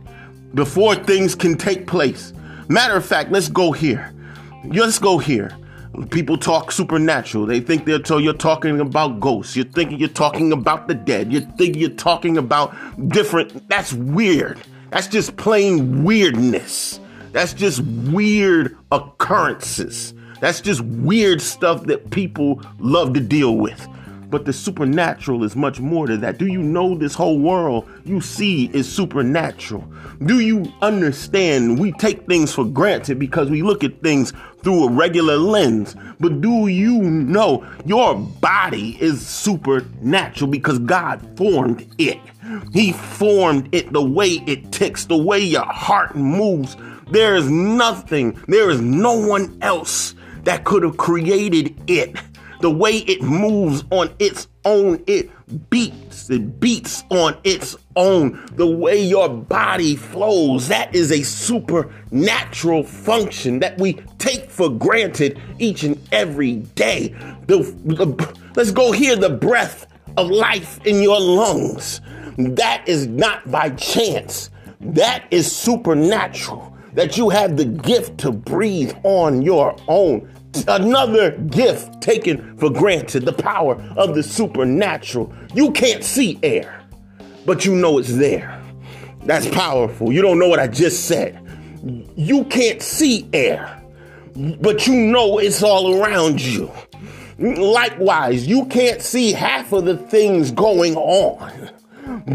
before 0.53 0.95
things 0.95 1.35
can 1.35 1.57
take 1.57 1.87
place. 1.87 2.33
Matter 2.69 2.95
of 2.95 3.05
fact, 3.05 3.31
let's 3.31 3.49
go 3.49 3.71
here. 3.71 4.13
Let's 4.65 4.99
go 4.99 5.17
here. 5.17 5.51
People 6.09 6.37
talk 6.37 6.71
supernatural. 6.71 7.45
They 7.45 7.59
think 7.59 7.85
they're 7.85 7.99
told 7.99 8.23
you're 8.23 8.33
talking 8.33 8.79
about 8.79 9.19
ghosts. 9.19 9.55
You're 9.55 9.65
thinking 9.65 9.99
you're 9.99 10.09
talking 10.09 10.51
about 10.51 10.87
the 10.87 10.95
dead. 10.95 11.31
You 11.31 11.41
think 11.41 11.75
you're 11.75 11.89
talking 11.89 12.37
about 12.37 12.73
different. 13.09 13.67
That's 13.69 13.93
weird. 13.93 14.59
That's 14.89 15.07
just 15.07 15.35
plain 15.35 16.03
weirdness. 16.03 16.99
That's 17.31 17.53
just 17.53 17.81
weird 17.81 18.77
occurrences. 18.91 20.13
That's 20.39 20.61
just 20.61 20.81
weird 20.81 21.41
stuff 21.41 21.83
that 21.87 22.11
people 22.11 22.61
love 22.79 23.13
to 23.13 23.19
deal 23.19 23.57
with. 23.57 23.87
But 24.33 24.45
the 24.45 24.51
supernatural 24.51 25.43
is 25.43 25.55
much 25.55 25.79
more 25.79 26.07
to 26.07 26.17
that. 26.17 26.39
Do 26.39 26.47
you 26.47 26.63
know 26.63 26.95
this 26.95 27.13
whole 27.13 27.37
world 27.37 27.87
you 28.03 28.19
see 28.19 28.65
is 28.73 28.91
supernatural? 28.91 29.87
Do 30.25 30.39
you 30.39 30.73
understand 30.81 31.77
we 31.77 31.91
take 31.91 32.25
things 32.25 32.51
for 32.51 32.65
granted 32.65 33.19
because 33.19 33.51
we 33.51 33.61
look 33.61 33.83
at 33.83 34.01
things 34.01 34.33
through 34.63 34.85
a 34.85 34.91
regular 34.91 35.37
lens? 35.37 35.95
But 36.19 36.41
do 36.41 36.65
you 36.65 36.99
know 36.99 37.63
your 37.85 38.15
body 38.15 38.97
is 38.99 39.23
supernatural 39.23 40.49
because 40.49 40.79
God 40.79 41.21
formed 41.37 41.87
it? 41.99 42.17
He 42.71 42.91
formed 42.91 43.69
it 43.71 43.93
the 43.93 44.03
way 44.03 44.41
it 44.47 44.71
ticks, 44.71 45.05
the 45.05 45.15
way 45.15 45.41
your 45.41 45.61
heart 45.61 46.15
moves. 46.15 46.75
There 47.11 47.35
is 47.35 47.51
nothing, 47.51 48.41
there 48.47 48.71
is 48.71 48.81
no 48.81 49.13
one 49.13 49.59
else 49.61 50.15
that 50.45 50.63
could 50.63 50.81
have 50.81 50.97
created 50.97 51.79
it 51.85 52.17
the 52.63 52.71
way 52.71 52.99
it 52.99 53.21
moves 53.21 53.83
on 53.91 54.09
its 54.19 54.47
own, 54.63 55.03
it 55.05 55.29
beats, 55.69 56.29
it 56.29 56.61
beats 56.61 57.03
on 57.09 57.35
its 57.43 57.75
own. 57.97 58.41
The 58.53 58.65
way 58.65 59.03
your 59.03 59.27
body 59.27 59.97
flows, 59.97 60.69
that 60.69 60.95
is 60.95 61.11
a 61.11 61.23
supernatural 61.23 62.85
function 62.85 63.59
that 63.59 63.77
we 63.77 63.95
take 64.17 64.49
for 64.49 64.69
granted 64.69 65.41
each 65.59 65.83
and 65.83 65.99
every 66.13 66.53
day. 66.53 67.09
The, 67.47 67.57
the, 67.83 68.37
let's 68.55 68.71
go 68.71 68.93
here 68.93 69.17
the 69.17 69.31
breath 69.31 69.85
of 70.15 70.29
life 70.29 70.79
in 70.85 71.01
your 71.01 71.19
lungs. 71.19 71.99
That 72.37 72.87
is 72.87 73.07
not 73.07 73.51
by 73.51 73.71
chance, 73.71 74.51
that 74.79 75.25
is 75.31 75.53
supernatural. 75.53 76.69
That 76.93 77.17
you 77.17 77.29
have 77.29 77.57
the 77.57 77.65
gift 77.65 78.19
to 78.19 78.31
breathe 78.31 78.93
on 79.03 79.41
your 79.41 79.75
own 79.87 80.29
another 80.67 81.31
gift 81.31 82.01
taken 82.01 82.57
for 82.57 82.69
granted 82.69 83.25
the 83.25 83.33
power 83.33 83.75
of 83.97 84.15
the 84.15 84.23
supernatural. 84.23 85.33
You 85.53 85.71
can't 85.71 86.03
see 86.03 86.39
air, 86.43 86.83
but 87.45 87.65
you 87.65 87.75
know 87.75 87.97
it's 87.97 88.15
there. 88.15 88.61
That's 89.25 89.47
powerful. 89.49 90.11
You 90.11 90.21
don't 90.21 90.39
know 90.39 90.47
what 90.47 90.59
I 90.59 90.67
just 90.67 91.05
said. 91.05 91.39
You 92.15 92.43
can't 92.45 92.81
see 92.81 93.27
air, 93.33 93.81
but 94.61 94.87
you 94.87 94.95
know 94.95 95.39
it's 95.39 95.63
all 95.63 96.01
around 96.01 96.41
you. 96.41 96.71
Likewise, 97.39 98.47
you 98.47 98.65
can't 98.65 99.01
see 99.01 99.31
half 99.31 99.73
of 99.73 99.85
the 99.85 99.97
things 99.97 100.51
going 100.51 100.95
on, 100.95 101.71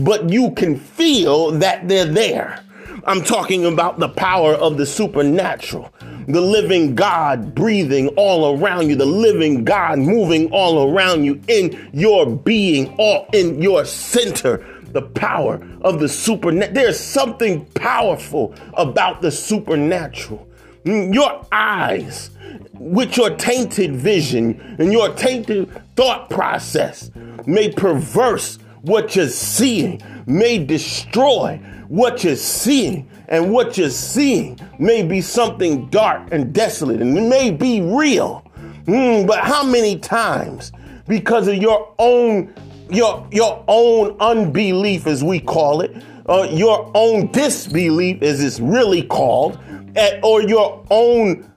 but 0.02 0.28
you 0.28 0.50
can 0.52 0.76
feel 0.76 1.52
that 1.52 1.88
they're 1.88 2.04
there. 2.04 2.64
I'm 3.04 3.22
talking 3.22 3.64
about 3.64 3.98
the 3.98 4.08
power 4.08 4.54
of 4.54 4.76
the 4.76 4.84
supernatural 4.84 5.92
the 6.28 6.40
living 6.40 6.94
God 6.94 7.54
breathing 7.54 8.08
all 8.08 8.56
around 8.58 8.88
you, 8.88 8.96
the 8.96 9.06
living 9.06 9.64
God 9.64 9.98
moving 9.98 10.50
all 10.52 10.90
around 10.90 11.24
you 11.24 11.40
in 11.48 11.88
your 11.92 12.26
being, 12.26 12.94
all 12.98 13.26
in 13.32 13.60
your 13.62 13.84
center. 13.84 14.64
The 14.92 15.02
power 15.02 15.60
of 15.82 16.00
the 16.00 16.08
supernatural. 16.08 16.74
There's 16.74 16.98
something 16.98 17.66
powerful 17.66 18.54
about 18.72 19.20
the 19.20 19.30
supernatural. 19.30 20.48
Mm, 20.84 21.12
your 21.12 21.46
eyes, 21.52 22.30
with 22.72 23.16
your 23.16 23.30
tainted 23.36 23.96
vision 23.96 24.76
and 24.78 24.90
your 24.92 25.12
tainted 25.14 25.70
thought 25.94 26.30
process, 26.30 27.10
may 27.46 27.70
perverse 27.70 28.58
what 28.82 29.14
you're 29.14 29.28
seeing, 29.28 30.00
may 30.28 30.62
destroy 30.64 31.56
what 31.88 32.22
you're 32.22 32.36
seeing 32.36 33.08
and 33.28 33.52
what 33.52 33.78
you're 33.78 33.90
seeing 33.90 34.58
may 34.78 35.02
be 35.02 35.20
something 35.20 35.88
dark 35.88 36.28
and 36.32 36.52
desolate 36.52 37.00
and 37.00 37.28
may 37.28 37.50
be 37.50 37.80
real. 37.80 38.44
Mm, 38.84 39.26
but 39.26 39.40
how 39.40 39.64
many 39.64 39.98
times, 39.98 40.72
because 41.06 41.48
of 41.48 41.56
your 41.56 41.94
own 41.98 42.54
your 42.90 43.26
your 43.30 43.62
own 43.68 44.16
unbelief, 44.20 45.06
as 45.06 45.22
we 45.22 45.40
call 45.40 45.82
it, 45.82 45.94
uh, 46.28 46.46
your 46.50 46.90
own 46.94 47.30
disbelief, 47.32 48.22
as 48.22 48.42
it's 48.42 48.60
really 48.60 49.02
called, 49.02 49.58
at, 49.96 50.22
or 50.24 50.42
your 50.42 50.84
own 50.90 51.50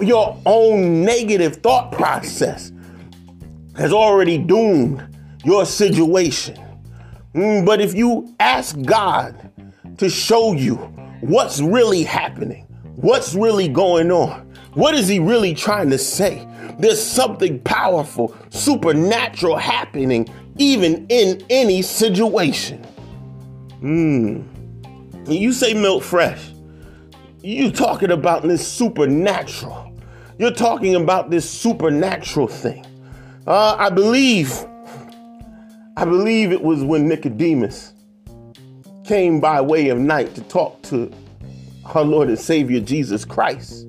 your 0.00 0.40
own 0.46 1.02
negative 1.04 1.56
thought 1.56 1.90
process 1.92 2.72
has 3.76 3.92
already 3.92 4.38
doomed 4.38 5.02
your 5.44 5.64
situation. 5.64 6.65
Mm, 7.36 7.66
but 7.66 7.82
if 7.82 7.94
you 7.94 8.34
ask 8.40 8.80
God 8.82 9.50
to 9.98 10.08
show 10.08 10.54
you 10.54 10.76
what's 11.20 11.60
really 11.60 12.02
happening, 12.02 12.66
what's 12.96 13.34
really 13.34 13.68
going 13.68 14.10
on. 14.10 14.42
What 14.72 14.94
is 14.94 15.06
he 15.06 15.18
really 15.18 15.54
trying 15.54 15.90
to 15.90 15.98
say? 15.98 16.46
There's 16.78 17.02
something 17.02 17.60
powerful, 17.60 18.34
supernatural 18.50 19.56
happening 19.56 20.28
even 20.58 21.06
in 21.08 21.42
any 21.50 21.82
situation. 21.82 22.82
Hmm. 23.80 24.42
You 25.26 25.52
say 25.52 25.74
Milt 25.74 26.04
Fresh. 26.04 26.52
You 27.42 27.70
talking 27.70 28.12
about 28.12 28.42
this 28.44 28.66
supernatural. 28.66 29.94
You're 30.38 30.52
talking 30.52 30.94
about 30.94 31.30
this 31.30 31.48
supernatural 31.48 32.48
thing. 32.48 32.84
Uh, 33.46 33.76
I 33.78 33.90
believe, 33.90 34.66
I 35.98 36.04
believe 36.04 36.52
it 36.52 36.62
was 36.62 36.84
when 36.84 37.08
Nicodemus 37.08 37.94
came 39.04 39.40
by 39.40 39.62
way 39.62 39.88
of 39.88 39.98
night 39.98 40.34
to 40.34 40.42
talk 40.42 40.82
to 40.82 41.10
our 41.86 42.04
Lord 42.04 42.28
and 42.28 42.38
Savior 42.38 42.80
Jesus 42.80 43.24
Christ. 43.24 43.86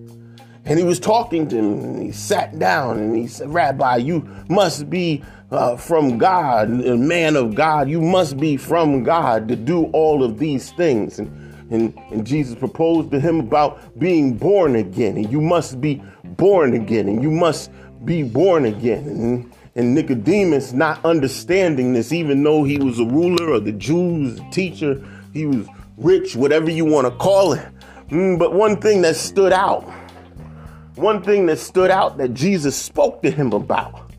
And 0.63 0.79
he 0.79 0.85
was 0.85 1.01
talking 1.01 1.49
to 1.49 1.57
him, 1.57 1.79
and 1.83 2.03
he 2.03 2.13
sat 2.13 2.57
down 2.59 2.99
and 2.99 3.13
he 3.13 3.27
said, 3.27 3.53
Rabbi, 3.53 3.97
you 3.97 4.25
must 4.47 4.89
be 4.89 5.21
uh, 5.51 5.75
from 5.75 6.17
God, 6.17 6.69
a 6.69 6.95
man 6.95 7.35
of 7.35 7.55
God. 7.55 7.89
You 7.89 7.99
must 7.99 8.37
be 8.37 8.55
from 8.55 9.03
God 9.03 9.49
to 9.49 9.57
do 9.57 9.85
all 9.87 10.23
of 10.23 10.39
these 10.39 10.71
things. 10.71 11.19
And, 11.19 11.29
and, 11.71 11.97
and 12.09 12.25
Jesus 12.25 12.55
proposed 12.55 13.11
to 13.11 13.19
him 13.19 13.41
about 13.41 13.99
being 13.99 14.37
born 14.37 14.77
again. 14.77 15.17
And 15.17 15.29
you 15.29 15.41
must 15.41 15.81
be 15.81 16.01
born 16.23 16.73
again. 16.73 17.09
And 17.09 17.21
you 17.21 17.31
must 17.31 17.69
be 18.05 18.23
born 18.23 18.63
again. 18.63 19.07
And, 19.07 19.53
and 19.77 19.93
Nicodemus, 19.93 20.74
not 20.74 21.05
understanding 21.05 21.93
this, 21.93 22.12
even 22.12 22.41
though 22.41 22.63
he 22.63 22.79
was 22.79 23.00
a 23.00 23.05
ruler 23.05 23.53
of 23.53 23.63
the 23.63 23.72
Jews, 23.72 24.41
teacher, 24.51 25.01
he 25.34 25.46
was 25.46 25.67
rich, 25.98 26.36
whatever 26.36 26.72
you 26.72 26.84
want 26.84 27.05
to 27.05 27.12
call 27.12 27.53
it. 27.53 27.65
Mm, 28.10 28.39
but 28.39 28.53
one 28.53 28.81
thing 28.81 29.03
that 29.03 29.15
stood 29.15 29.53
out, 29.53 29.84
one 30.96 31.22
thing 31.22 31.46
that 31.46 31.60
stood 31.60 31.91
out 31.91 32.17
that 32.17 32.34
Jesus 32.34 32.75
spoke 32.75 33.22
to 33.22 33.29
him 33.29 33.53
about 33.53 34.12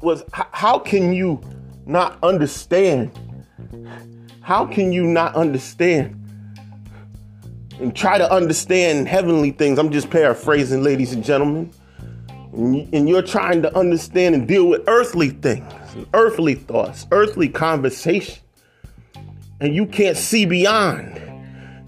was 0.00 0.24
how 0.32 0.80
can 0.80 1.12
you 1.12 1.40
not 1.86 2.18
understand? 2.24 3.16
How 4.40 4.66
can 4.66 4.90
you 4.90 5.04
not 5.04 5.36
understand 5.36 6.18
and 7.78 7.94
try 7.94 8.18
to 8.18 8.28
understand 8.32 9.06
heavenly 9.06 9.52
things? 9.52 9.78
I'm 9.78 9.92
just 9.92 10.10
paraphrasing, 10.10 10.82
ladies 10.82 11.12
and 11.12 11.22
gentlemen. 11.22 11.72
And 12.52 13.08
you're 13.08 13.22
trying 13.22 13.62
to 13.62 13.76
understand 13.76 14.34
and 14.34 14.46
deal 14.46 14.66
with 14.68 14.82
earthly 14.86 15.30
things, 15.30 15.72
earthly 16.12 16.54
thoughts, 16.54 17.06
earthly 17.10 17.48
conversation. 17.48 18.42
And 19.60 19.74
you 19.74 19.86
can't 19.86 20.16
see 20.16 20.44
beyond. 20.44 21.20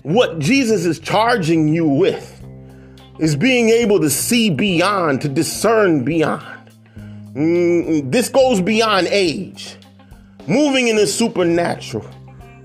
What 0.02 0.38
Jesus 0.38 0.84
is 0.84 0.98
charging 0.98 1.68
you 1.68 1.86
with 1.86 2.42
is 3.18 3.36
being 3.36 3.68
able 3.70 4.00
to 4.00 4.10
see 4.10 4.50
beyond, 4.50 5.20
to 5.22 5.28
discern 5.28 6.04
beyond. 6.04 6.70
Mm, 7.34 8.10
this 8.10 8.28
goes 8.28 8.60
beyond 8.60 9.08
age. 9.08 9.76
Moving 10.46 10.88
in 10.88 10.96
the 10.96 11.06
supernatural, 11.06 12.08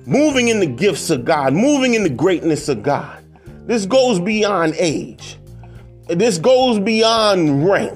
moving 0.05 0.49
in 0.49 0.59
the 0.59 0.67
gifts 0.67 1.09
of 1.09 1.25
God, 1.25 1.53
moving 1.53 1.93
in 1.93 2.03
the 2.03 2.09
greatness 2.09 2.69
of 2.69 2.83
God. 2.83 3.23
This 3.65 3.85
goes 3.85 4.19
beyond 4.19 4.75
age. 4.77 5.38
This 6.09 6.39
goes 6.39 6.79
beyond 6.79 7.69
rank. 7.69 7.95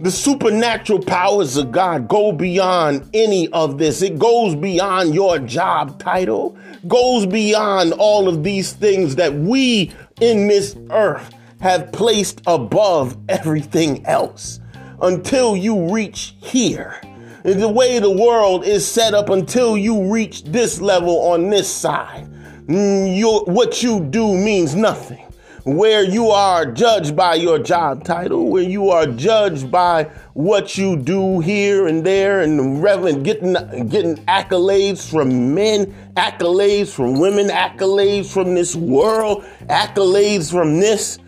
The 0.00 0.10
supernatural 0.10 1.02
powers 1.02 1.58
of 1.58 1.70
God 1.70 2.08
go 2.08 2.32
beyond 2.32 3.10
any 3.12 3.48
of 3.48 3.76
this. 3.76 4.00
It 4.00 4.18
goes 4.18 4.54
beyond 4.54 5.14
your 5.14 5.38
job 5.40 5.98
title, 5.98 6.56
goes 6.88 7.26
beyond 7.26 7.92
all 7.92 8.26
of 8.26 8.42
these 8.42 8.72
things 8.72 9.16
that 9.16 9.34
we 9.34 9.92
in 10.18 10.48
this 10.48 10.76
earth 10.90 11.34
have 11.60 11.92
placed 11.92 12.40
above 12.46 13.18
everything 13.28 14.06
else 14.06 14.60
until 15.02 15.54
you 15.54 15.92
reach 15.92 16.36
here. 16.38 16.98
The 17.44 17.68
way 17.68 17.98
the 17.98 18.10
world 18.10 18.64
is 18.64 18.86
set 18.86 19.12
up 19.12 19.28
until 19.28 19.76
you 19.76 20.10
reach 20.10 20.42
this 20.44 20.80
level 20.80 21.20
on 21.20 21.50
this 21.50 21.70
side. 21.70 22.26
Mm, 22.66 23.18
your, 23.18 23.44
what 23.44 23.82
you 23.82 24.00
do 24.00 24.34
means 24.34 24.74
nothing. 24.74 25.25
Where 25.66 26.04
you 26.04 26.28
are 26.28 26.64
judged 26.64 27.16
by 27.16 27.34
your 27.34 27.58
job 27.58 28.04
title, 28.04 28.50
where 28.50 28.62
you 28.62 28.90
are 28.90 29.04
judged 29.04 29.68
by 29.68 30.04
what 30.32 30.78
you 30.78 30.96
do 30.96 31.40
here 31.40 31.88
and 31.88 32.06
there, 32.06 32.42
and 32.42 32.80
reverend 32.80 33.24
getting 33.24 33.54
getting 33.88 34.14
accolades 34.26 35.10
from 35.10 35.56
men, 35.56 35.86
accolades 36.14 36.94
from 36.94 37.18
women, 37.18 37.48
accolades 37.48 38.32
from 38.32 38.54
this 38.54 38.76
world, 38.76 39.44
accolades 39.66 40.52
from 40.52 40.78
this. 40.78 41.18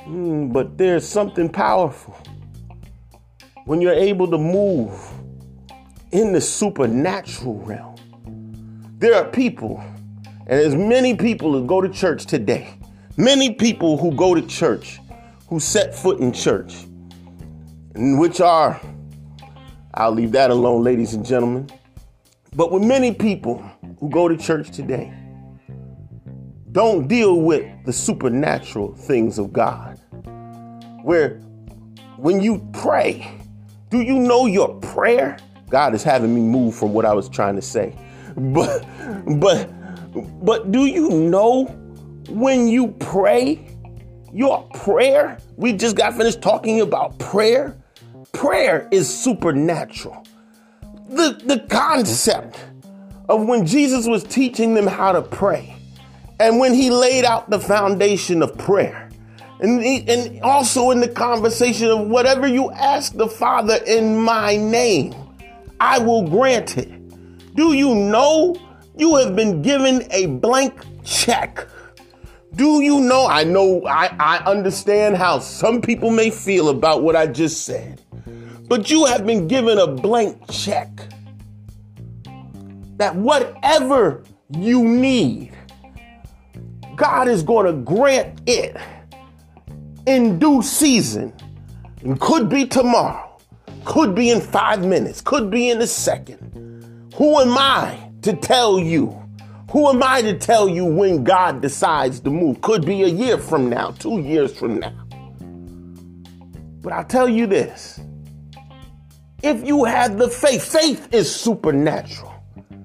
Mm, 0.00 0.52
but 0.52 0.76
there's 0.76 1.06
something 1.06 1.48
powerful 1.48 2.20
when 3.66 3.80
you're 3.80 3.92
able 3.92 4.28
to 4.28 4.38
move 4.38 4.92
in 6.10 6.32
the 6.32 6.40
supernatural 6.40 7.60
realm. 7.60 7.94
There 8.98 9.14
are 9.14 9.30
people, 9.30 9.80
and 10.48 10.58
as 10.60 10.74
many 10.74 11.14
people 11.14 11.52
who 11.52 11.64
go 11.64 11.80
to 11.80 11.88
church 11.88 12.26
today, 12.26 12.76
many 13.16 13.54
people 13.54 13.96
who 13.96 14.12
go 14.14 14.34
to 14.34 14.42
church, 14.42 15.00
who 15.48 15.60
set 15.60 15.94
foot 15.94 16.20
in 16.20 16.32
church, 16.32 16.86
which 17.94 18.40
are, 18.40 18.80
I'll 19.94 20.12
leave 20.12 20.32
that 20.32 20.50
alone, 20.50 20.82
ladies 20.82 21.14
and 21.14 21.24
gentlemen. 21.24 21.68
But 22.54 22.72
with 22.72 22.82
many 22.82 23.12
people 23.12 23.58
who 24.00 24.08
go 24.10 24.28
to 24.28 24.36
church 24.36 24.70
today, 24.70 25.12
don't 26.72 27.08
deal 27.08 27.40
with 27.40 27.66
the 27.84 27.92
supernatural 27.92 28.94
things 28.94 29.38
of 29.38 29.52
God. 29.52 29.98
Where 31.02 31.40
when 32.16 32.40
you 32.40 32.66
pray, 32.72 33.38
do 33.90 34.00
you 34.00 34.18
know 34.18 34.46
your 34.46 34.74
prayer? 34.80 35.38
God 35.70 35.94
is 35.94 36.02
having 36.02 36.34
me 36.34 36.40
move 36.40 36.74
from 36.74 36.92
what 36.92 37.04
I 37.04 37.12
was 37.12 37.28
trying 37.28 37.56
to 37.56 37.62
say. 37.62 37.96
But 38.36 38.86
but 39.40 39.70
but 40.44 40.70
do 40.70 40.84
you 40.84 41.08
know 41.08 41.64
when 42.28 42.68
you 42.68 42.88
pray, 42.98 43.76
your 44.32 44.62
prayer, 44.74 45.38
we 45.56 45.72
just 45.72 45.96
got 45.96 46.14
finished 46.14 46.42
talking 46.42 46.80
about 46.80 47.18
prayer. 47.18 47.76
Prayer 48.32 48.88
is 48.90 49.12
supernatural. 49.12 50.26
The 51.08 51.40
the 51.44 51.60
concept 51.70 52.58
of 53.28 53.46
when 53.46 53.66
Jesus 53.66 54.06
was 54.06 54.24
teaching 54.24 54.74
them 54.74 54.86
how 54.86 55.12
to 55.12 55.22
pray 55.22 55.76
and 56.38 56.58
when 56.58 56.74
he 56.74 56.90
laid 56.90 57.24
out 57.24 57.48
the 57.48 57.58
foundation 57.58 58.42
of 58.42 58.56
prayer 58.58 59.06
and, 59.60 59.80
and 60.08 60.42
also 60.42 60.90
in 60.90 61.00
the 61.00 61.08
conversation 61.08 61.88
of 61.88 62.08
whatever 62.08 62.46
you 62.46 62.70
ask 62.72 63.14
the 63.14 63.28
Father 63.28 63.78
in 63.86 64.16
my 64.16 64.56
name, 64.56 65.14
I 65.80 65.98
will 65.98 66.28
grant 66.28 66.76
it. 66.76 66.92
Do 67.54 67.72
you 67.72 67.94
know 67.94 68.56
you 68.96 69.16
have 69.16 69.34
been 69.34 69.62
given 69.62 70.06
a 70.10 70.26
blank 70.26 70.84
check? 71.04 71.66
Do 72.56 72.82
you 72.82 73.00
know? 73.00 73.26
I 73.26 73.44
know, 73.44 73.84
I, 73.86 74.16
I 74.18 74.38
understand 74.50 75.16
how 75.18 75.40
some 75.40 75.82
people 75.82 76.10
may 76.10 76.30
feel 76.30 76.70
about 76.70 77.02
what 77.02 77.14
I 77.14 77.26
just 77.26 77.66
said, 77.66 78.00
but 78.66 78.90
you 78.90 79.04
have 79.04 79.26
been 79.26 79.46
given 79.46 79.78
a 79.78 79.86
blank 79.86 80.40
check 80.50 80.88
that 82.96 83.14
whatever 83.14 84.24
you 84.48 84.82
need, 84.82 85.52
God 86.94 87.28
is 87.28 87.42
going 87.42 87.66
to 87.66 87.74
grant 87.74 88.40
it 88.46 88.74
in 90.06 90.38
due 90.38 90.62
season. 90.62 91.34
And 92.00 92.18
could 92.18 92.48
be 92.48 92.66
tomorrow, 92.66 93.38
could 93.84 94.14
be 94.14 94.30
in 94.30 94.40
five 94.40 94.82
minutes, 94.82 95.20
could 95.20 95.50
be 95.50 95.68
in 95.68 95.82
a 95.82 95.86
second. 95.86 97.10
Who 97.16 97.38
am 97.38 97.58
I 97.58 98.10
to 98.22 98.34
tell 98.34 98.78
you? 98.78 99.25
Who 99.70 99.88
am 99.88 100.02
I 100.02 100.22
to 100.22 100.38
tell 100.38 100.68
you 100.68 100.84
when 100.84 101.24
God 101.24 101.60
decides 101.60 102.20
to 102.20 102.30
move? 102.30 102.60
Could 102.60 102.86
be 102.86 103.02
a 103.02 103.08
year 103.08 103.36
from 103.36 103.68
now, 103.68 103.90
two 103.90 104.20
years 104.20 104.56
from 104.56 104.78
now. 104.78 105.06
But 106.82 106.92
I'll 106.92 107.04
tell 107.04 107.28
you 107.28 107.46
this 107.46 108.00
if 109.42 109.66
you 109.66 109.84
have 109.84 110.18
the 110.18 110.28
faith, 110.28 110.64
faith 110.64 111.12
is 111.12 111.32
supernatural 111.34 112.32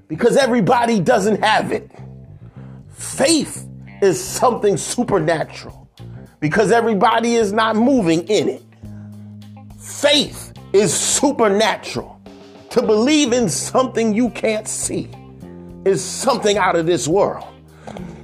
because 0.08 0.36
everybody 0.36 0.98
doesn't 0.98 1.42
have 1.42 1.70
it. 1.70 1.90
Faith 2.90 3.68
is 4.02 4.22
something 4.22 4.76
supernatural 4.76 5.88
because 6.40 6.72
everybody 6.72 7.36
is 7.36 7.52
not 7.52 7.76
moving 7.76 8.26
in 8.26 8.48
it. 8.48 8.62
Faith 9.78 10.52
is 10.72 10.92
supernatural. 10.92 12.20
To 12.70 12.82
believe 12.82 13.32
in 13.32 13.48
something 13.48 14.14
you 14.14 14.30
can't 14.30 14.66
see 14.66 15.10
is 15.84 16.02
something 16.02 16.58
out 16.58 16.76
of 16.76 16.86
this 16.86 17.08
world. 17.08 17.46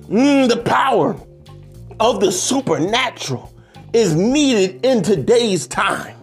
Mm, 0.09 0.49
the 0.49 0.59
power 0.59 1.17
of 2.01 2.21
the 2.21 2.33
supernatural 2.33 3.53
is 3.93 4.15
needed 4.15 4.85
in 4.85 5.03
today's 5.03 5.67
time. 5.67 6.17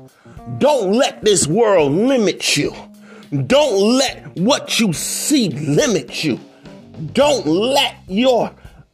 Don't 0.58 0.94
let 0.94 1.24
this 1.24 1.48
world 1.48 1.92
limit 1.92 2.56
you. 2.56 2.74
Don't 3.48 3.98
let 3.98 4.36
what 4.38 4.80
you 4.80 4.94
see 4.94 5.50
limit 5.50 6.24
you. 6.24 6.40
Don't 7.14 7.46
let 7.46 7.96
your 8.08 8.52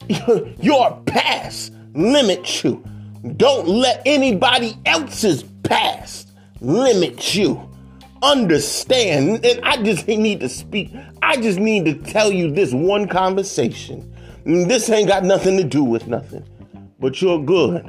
your 0.60 1.02
past 1.06 1.74
limit 1.94 2.64
you. 2.64 2.84
Don't 3.38 3.68
let 3.68 4.02
anybody 4.06 4.78
else's 4.86 5.44
past 5.64 6.32
limit 6.60 7.36
you. 7.36 7.70
Understand, 8.24 9.46
and 9.46 9.60
I 9.64 9.82
just 9.84 10.08
need 10.08 10.40
to 10.42 10.50
speak. 10.50 10.92
I 11.32 11.38
just 11.38 11.60
need 11.60 11.86
to 11.86 11.94
tell 11.94 12.30
you 12.30 12.52
this 12.52 12.74
one 12.74 13.08
conversation. 13.08 14.14
Mm, 14.46 14.68
this 14.68 14.90
ain't 14.90 15.08
got 15.08 15.24
nothing 15.24 15.56
to 15.56 15.64
do 15.64 15.82
with 15.82 16.06
nothing, 16.06 16.44
but 17.00 17.22
you're 17.22 17.42
good 17.42 17.86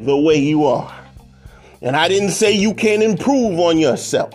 the 0.00 0.14
way 0.14 0.36
you 0.36 0.66
are. 0.66 0.94
And 1.80 1.96
I 1.96 2.06
didn't 2.06 2.32
say 2.32 2.52
you 2.52 2.74
can't 2.74 3.02
improve 3.02 3.58
on 3.58 3.78
yourself, 3.78 4.34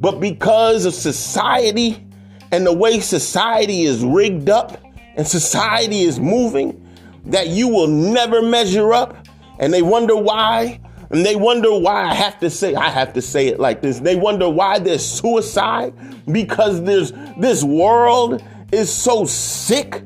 but 0.00 0.20
because 0.20 0.84
of 0.84 0.94
society 0.94 2.06
and 2.52 2.64
the 2.64 2.72
way 2.72 3.00
society 3.00 3.82
is 3.82 4.04
rigged 4.04 4.48
up 4.48 4.80
and 5.16 5.26
society 5.26 6.02
is 6.02 6.20
moving, 6.20 6.80
that 7.24 7.48
you 7.48 7.66
will 7.66 7.88
never 7.88 8.40
measure 8.40 8.92
up 8.92 9.26
and 9.58 9.74
they 9.74 9.82
wonder 9.82 10.14
why. 10.14 10.78
And 11.12 11.26
they 11.26 11.36
wonder 11.36 11.78
why 11.78 12.04
I 12.04 12.14
have 12.14 12.40
to 12.40 12.48
say, 12.48 12.74
I 12.74 12.88
have 12.88 13.12
to 13.12 13.22
say 13.22 13.48
it 13.48 13.60
like 13.60 13.82
this. 13.82 14.00
They 14.00 14.16
wonder 14.16 14.48
why 14.48 14.78
there's 14.78 15.06
suicide 15.06 15.92
because 16.32 16.82
there's 16.82 17.12
this 17.38 17.62
world 17.62 18.42
is 18.72 18.90
so 18.90 19.26
sick 19.26 20.02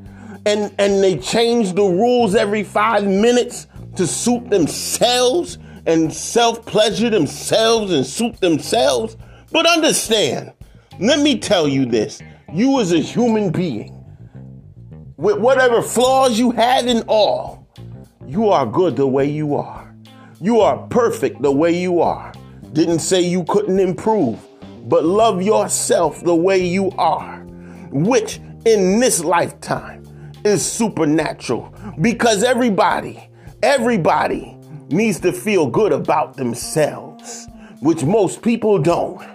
and, 0.47 0.75
and 0.79 1.03
they 1.03 1.17
change 1.17 1.75
the 1.75 1.85
rules 1.85 2.35
every 2.35 2.65
five 2.65 3.05
minutes 3.05 3.69
to 3.95 4.07
suit 4.07 4.51
themselves 4.51 5.59
and 5.87 6.13
self 6.13 6.67
pleasure 6.67 7.09
themselves 7.09 7.93
and 7.93 8.05
suit 8.05 8.41
themselves. 8.41 9.17
But 9.53 9.67
understand, 9.67 10.53
let 10.99 11.21
me 11.21 11.39
tell 11.39 11.69
you 11.69 11.87
this 11.87 12.21
you 12.53 12.81
as 12.81 12.93
a 12.93 12.99
human 12.99 13.51
being, 13.51 14.05
with 15.17 15.39
whatever 15.39 15.83
flaws 15.83 16.39
you 16.39 16.51
have 16.53 16.87
in 16.87 17.03
all, 17.07 17.69
you 18.27 18.49
are 18.49 18.67
good 18.67 18.97
the 18.97 19.07
way 19.07 19.27
you 19.31 19.55
are. 19.55 19.86
You 20.41 20.61
are 20.61 20.87
perfect 20.89 21.41
the 21.41 21.51
way 21.51 21.81
you 21.81 22.03
are. 22.03 22.31
Didn't 22.75 22.99
say 22.99 23.23
you 23.23 23.43
couldn't 23.45 23.79
improve, 23.79 24.39
but 24.87 25.03
love 25.03 25.41
yourself 25.41 26.23
the 26.23 26.35
way 26.35 26.63
you 26.63 26.91
are, 26.99 27.39
which 27.91 28.39
in 28.67 29.01
this 29.01 29.25
lifetime 29.25 30.03
is 30.45 30.65
supernatural 30.65 31.75
because 32.03 32.43
everybody, 32.43 33.31
everybody 33.63 34.59
needs 34.91 35.19
to 35.21 35.33
feel 35.33 35.67
good 35.67 35.93
about 35.93 36.37
themselves, 36.37 37.49
which 37.81 38.05
most 38.05 38.43
people 38.43 38.79
don't. 38.79 39.27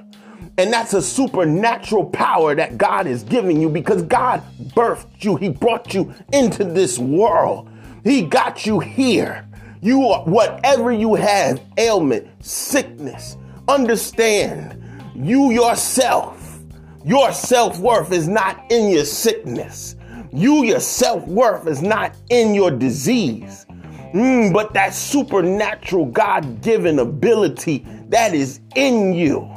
And 0.59 0.71
that's 0.71 0.93
a 0.93 1.01
supernatural 1.01 2.05
power 2.05 2.53
that 2.53 2.77
God 2.77 3.07
is 3.07 3.23
giving 3.23 3.59
you 3.59 3.69
because 3.69 4.03
God 4.03 4.43
birthed 4.75 5.23
you. 5.23 5.35
He 5.35 5.49
brought 5.49 5.95
you 5.95 6.13
into 6.31 6.63
this 6.63 6.99
world. 6.99 7.69
He 8.03 8.21
got 8.21 8.67
you 8.67 8.79
here. 8.79 9.47
You 9.81 10.07
are 10.09 10.23
whatever 10.25 10.91
you 10.91 11.15
have, 11.15 11.59
ailment, 11.77 12.27
sickness, 12.45 13.37
understand 13.67 14.81
you 15.15 15.51
yourself, 15.51 16.59
your 17.03 17.31
self 17.31 17.79
worth 17.79 18.11
is 18.11 18.27
not 18.27 18.71
in 18.71 18.91
your 18.91 19.05
sickness. 19.05 19.95
You, 20.31 20.63
your 20.63 20.79
self 20.79 21.27
worth 21.27 21.67
is 21.67 21.81
not 21.81 22.15
in 22.29 22.53
your 22.53 22.69
disease. 22.69 23.65
Mm, 24.13 24.53
but 24.53 24.73
that 24.73 24.93
supernatural 24.93 26.05
God 26.05 26.61
given 26.61 26.99
ability 26.99 27.85
that 28.09 28.35
is 28.35 28.59
in 28.75 29.13
you. 29.13 29.49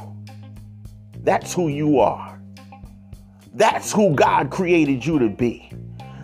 That's 1.22 1.52
who 1.52 1.68
you 1.68 2.00
are. 2.00 2.40
That's 3.54 3.92
who 3.92 4.14
God 4.14 4.50
created 4.50 5.04
you 5.04 5.18
to 5.18 5.28
be. 5.28 5.70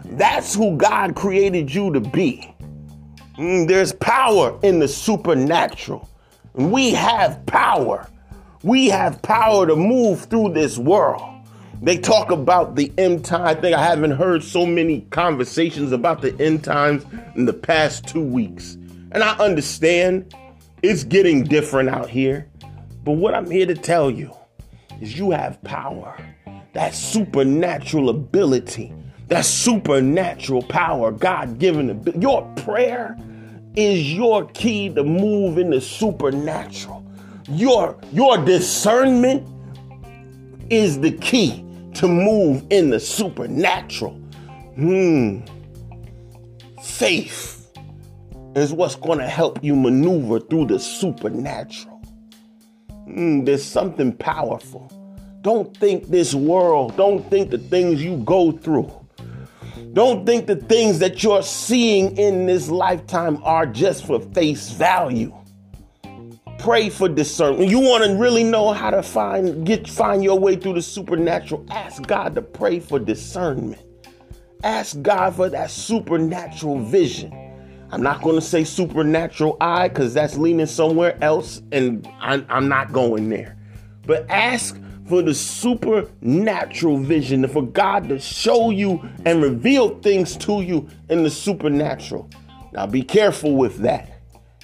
That's 0.04 0.54
who 0.54 0.76
God 0.76 1.14
created 1.14 1.72
you 1.72 1.92
to 1.92 2.00
be. 2.00 2.54
Mm, 3.40 3.66
there's 3.66 3.94
power 3.94 4.58
in 4.62 4.80
the 4.80 4.86
supernatural. 4.86 6.06
We 6.52 6.90
have 6.90 7.46
power. 7.46 8.06
We 8.62 8.90
have 8.90 9.22
power 9.22 9.66
to 9.66 9.74
move 9.76 10.26
through 10.26 10.52
this 10.52 10.76
world. 10.76 11.22
They 11.80 11.96
talk 11.96 12.30
about 12.30 12.76
the 12.76 12.92
end 12.98 13.24
time. 13.24 13.46
I 13.46 13.54
think 13.54 13.74
I 13.74 13.82
haven't 13.82 14.10
heard 14.10 14.44
so 14.44 14.66
many 14.66 15.06
conversations 15.08 15.90
about 15.90 16.20
the 16.20 16.38
end 16.38 16.64
times 16.64 17.06
in 17.34 17.46
the 17.46 17.54
past 17.54 18.06
two 18.06 18.22
weeks. 18.22 18.74
And 19.12 19.22
I 19.22 19.34
understand 19.38 20.34
it's 20.82 21.02
getting 21.02 21.42
different 21.42 21.88
out 21.88 22.10
here. 22.10 22.46
But 23.04 23.12
what 23.12 23.34
I'm 23.34 23.50
here 23.50 23.64
to 23.64 23.74
tell 23.74 24.10
you 24.10 24.36
is 25.00 25.16
you 25.16 25.30
have 25.30 25.62
power. 25.64 26.14
That 26.74 26.94
supernatural 26.94 28.10
ability, 28.10 28.92
that 29.28 29.46
supernatural 29.46 30.60
power, 30.64 31.10
God 31.10 31.58
given. 31.58 32.02
Your 32.20 32.42
prayer 32.56 33.16
is 33.76 34.12
your 34.12 34.46
key 34.48 34.88
to 34.94 35.04
move 35.04 35.58
in 35.58 35.70
the 35.70 35.80
supernatural. 35.80 37.04
Your, 37.48 37.98
your 38.12 38.38
discernment 38.38 39.46
is 40.70 41.00
the 41.00 41.12
key 41.12 41.64
to 41.94 42.08
move 42.08 42.64
in 42.70 42.90
the 42.90 43.00
supernatural. 43.00 44.12
Hmm. 44.74 45.40
Faith 46.82 47.70
is 48.54 48.72
what's 48.72 48.96
going 48.96 49.18
to 49.18 49.28
help 49.28 49.62
you 49.62 49.76
maneuver 49.76 50.40
through 50.40 50.66
the 50.66 50.78
supernatural. 50.78 51.96
Hmm. 53.04 53.44
there's 53.44 53.64
something 53.64 54.12
powerful. 54.12 54.90
Don't 55.42 55.74
think 55.76 56.08
this 56.08 56.34
world, 56.34 56.96
don't 56.96 57.28
think 57.30 57.50
the 57.50 57.58
things 57.58 58.02
you 58.02 58.18
go 58.18 58.52
through, 58.52 58.92
don't 59.92 60.24
think 60.24 60.46
the 60.46 60.56
things 60.56 60.98
that 61.00 61.22
you're 61.22 61.42
seeing 61.42 62.16
in 62.16 62.46
this 62.46 62.68
lifetime 62.68 63.40
are 63.42 63.66
just 63.66 64.06
for 64.06 64.20
face 64.20 64.70
value 64.70 65.34
pray 66.60 66.90
for 66.90 67.08
discernment. 67.08 67.70
You 67.70 67.80
want 67.80 68.04
to 68.04 68.14
really 68.16 68.44
know 68.44 68.72
how 68.72 68.90
to 68.90 69.02
find 69.02 69.66
get 69.66 69.88
find 69.88 70.22
your 70.22 70.38
way 70.38 70.56
through 70.56 70.74
the 70.74 70.82
supernatural. 70.82 71.64
Ask 71.70 72.06
God 72.06 72.34
to 72.34 72.42
pray 72.42 72.80
for 72.80 72.98
discernment. 72.98 73.80
Ask 74.62 75.00
God 75.00 75.36
for 75.36 75.48
that 75.48 75.70
supernatural 75.70 76.78
vision. 76.80 77.32
I'm 77.90 78.02
not 78.02 78.22
going 78.22 78.36
to 78.36 78.42
say 78.42 78.62
supernatural 78.64 79.56
eye 79.60 79.88
because 79.88 80.14
that's 80.14 80.36
leaning 80.36 80.66
somewhere 80.66 81.18
else, 81.24 81.62
and 81.72 82.06
I'm, 82.20 82.46
I'm 82.48 82.68
not 82.68 82.92
going 82.92 83.30
there. 83.30 83.56
But 84.06 84.28
ask 84.30 84.78
for 85.10 85.22
the 85.22 85.34
supernatural 85.34 86.96
vision, 86.98 87.46
for 87.48 87.66
God 87.66 88.08
to 88.10 88.20
show 88.20 88.70
you 88.70 89.02
and 89.26 89.42
reveal 89.42 89.98
things 89.98 90.36
to 90.36 90.62
you 90.62 90.88
in 91.08 91.24
the 91.24 91.30
supernatural. 91.30 92.30
Now, 92.72 92.86
be 92.86 93.02
careful 93.02 93.56
with 93.56 93.78
that. 93.78 94.08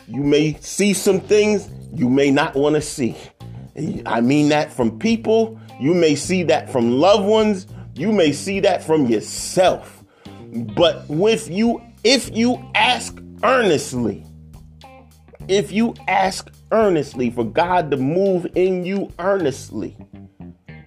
You 0.06 0.22
may 0.22 0.54
see 0.60 0.94
some 0.94 1.18
things 1.18 1.68
you 1.92 2.08
may 2.08 2.30
not 2.30 2.54
want 2.54 2.76
to 2.76 2.80
see. 2.80 3.16
I 4.06 4.20
mean 4.20 4.48
that 4.50 4.72
from 4.72 5.00
people, 5.00 5.60
you 5.80 5.92
may 5.94 6.14
see 6.14 6.44
that 6.44 6.70
from 6.70 6.92
loved 6.92 7.26
ones, 7.26 7.66
you 7.96 8.12
may 8.12 8.30
see 8.30 8.60
that 8.60 8.84
from 8.84 9.06
yourself. 9.06 10.04
But 10.76 11.08
with 11.08 11.50
you, 11.50 11.82
if 12.04 12.34
you 12.34 12.64
ask 12.76 13.20
earnestly, 13.42 14.24
if 15.48 15.72
you 15.72 15.96
ask 16.06 16.52
earnestly 16.70 17.30
for 17.30 17.44
God 17.44 17.90
to 17.90 17.96
move 17.96 18.46
in 18.54 18.84
you 18.84 19.12
earnestly 19.18 19.96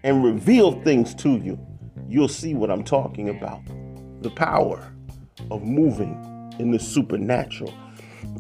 and 0.04 0.24
reveal 0.24 0.82
things 0.84 1.14
to 1.16 1.38
you, 1.38 1.60
you'll 2.08 2.28
see 2.28 2.54
what 2.54 2.72
I'm 2.72 2.84
talking 2.84 3.30
about. 3.30 3.62
The 4.22 4.32
power 4.32 4.94
of 5.52 5.64
moving 5.64 6.54
in 6.60 6.72
the 6.72 6.80
supernatural 6.80 7.74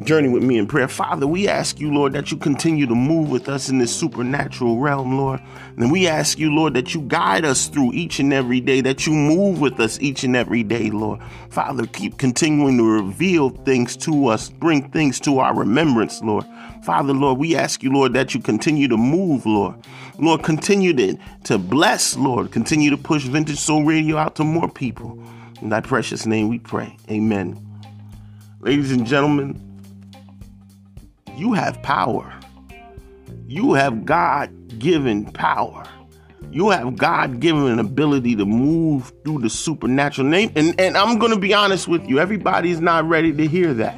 journey 0.03 0.29
with 0.29 0.43
me 0.43 0.57
in 0.57 0.67
prayer. 0.67 0.87
Father, 0.87 1.27
we 1.27 1.47
ask 1.47 1.79
you, 1.79 1.93
Lord, 1.93 2.13
that 2.13 2.31
you 2.31 2.37
continue 2.37 2.87
to 2.87 2.95
move 2.95 3.29
with 3.29 3.49
us 3.49 3.69
in 3.69 3.77
this 3.77 3.95
supernatural 3.95 4.79
realm, 4.79 5.17
Lord. 5.17 5.41
And 5.77 5.91
we 5.91 6.07
ask 6.07 6.39
you, 6.39 6.53
Lord, 6.53 6.73
that 6.73 6.93
you 6.93 7.01
guide 7.01 7.45
us 7.45 7.67
through 7.67 7.93
each 7.93 8.19
and 8.19 8.33
every 8.33 8.59
day, 8.59 8.81
that 8.81 9.05
you 9.05 9.13
move 9.13 9.59
with 9.59 9.79
us 9.79 9.99
each 9.99 10.23
and 10.23 10.35
every 10.35 10.63
day, 10.63 10.89
Lord. 10.89 11.21
Father, 11.49 11.85
keep 11.85 12.17
continuing 12.17 12.77
to 12.77 12.83
reveal 12.83 13.49
things 13.49 13.97
to 13.97 14.27
us, 14.27 14.49
bring 14.49 14.89
things 14.91 15.19
to 15.21 15.39
our 15.39 15.55
remembrance, 15.55 16.21
Lord. 16.21 16.45
Father, 16.83 17.13
Lord, 17.13 17.37
we 17.37 17.55
ask 17.55 17.83
you, 17.83 17.91
Lord, 17.91 18.13
that 18.13 18.33
you 18.33 18.39
continue 18.39 18.87
to 18.87 18.97
move, 18.97 19.45
Lord. 19.45 19.75
Lord, 20.17 20.43
continue 20.43 20.93
to, 20.93 21.17
to 21.45 21.57
bless, 21.57 22.15
Lord. 22.17 22.51
Continue 22.51 22.89
to 22.89 22.97
push 22.97 23.25
Vintage 23.25 23.59
Soul 23.59 23.83
Radio 23.83 24.17
out 24.17 24.35
to 24.35 24.43
more 24.43 24.69
people. 24.69 25.21
In 25.61 25.69
thy 25.69 25.81
precious 25.81 26.25
name 26.25 26.47
we 26.47 26.59
pray. 26.59 26.95
Amen. 27.09 27.65
Ladies 28.61 28.91
and 28.91 29.05
gentlemen, 29.05 29.68
you 31.39 31.53
have 31.53 31.81
power. 31.81 32.33
You 33.47 33.73
have 33.73 34.05
God 34.05 34.77
given 34.77 35.25
power. 35.25 35.85
You 36.51 36.69
have 36.69 36.97
God 36.97 37.39
given 37.39 37.79
ability 37.79 38.35
to 38.35 38.45
move 38.45 39.13
through 39.23 39.39
the 39.39 39.49
supernatural 39.49 40.27
name. 40.27 40.51
And, 40.55 40.79
and 40.79 40.97
I'm 40.97 41.17
going 41.17 41.31
to 41.31 41.39
be 41.39 41.53
honest 41.53 41.87
with 41.87 42.07
you. 42.07 42.19
Everybody's 42.19 42.81
not 42.81 43.07
ready 43.07 43.31
to 43.33 43.47
hear 43.47 43.73
that. 43.75 43.95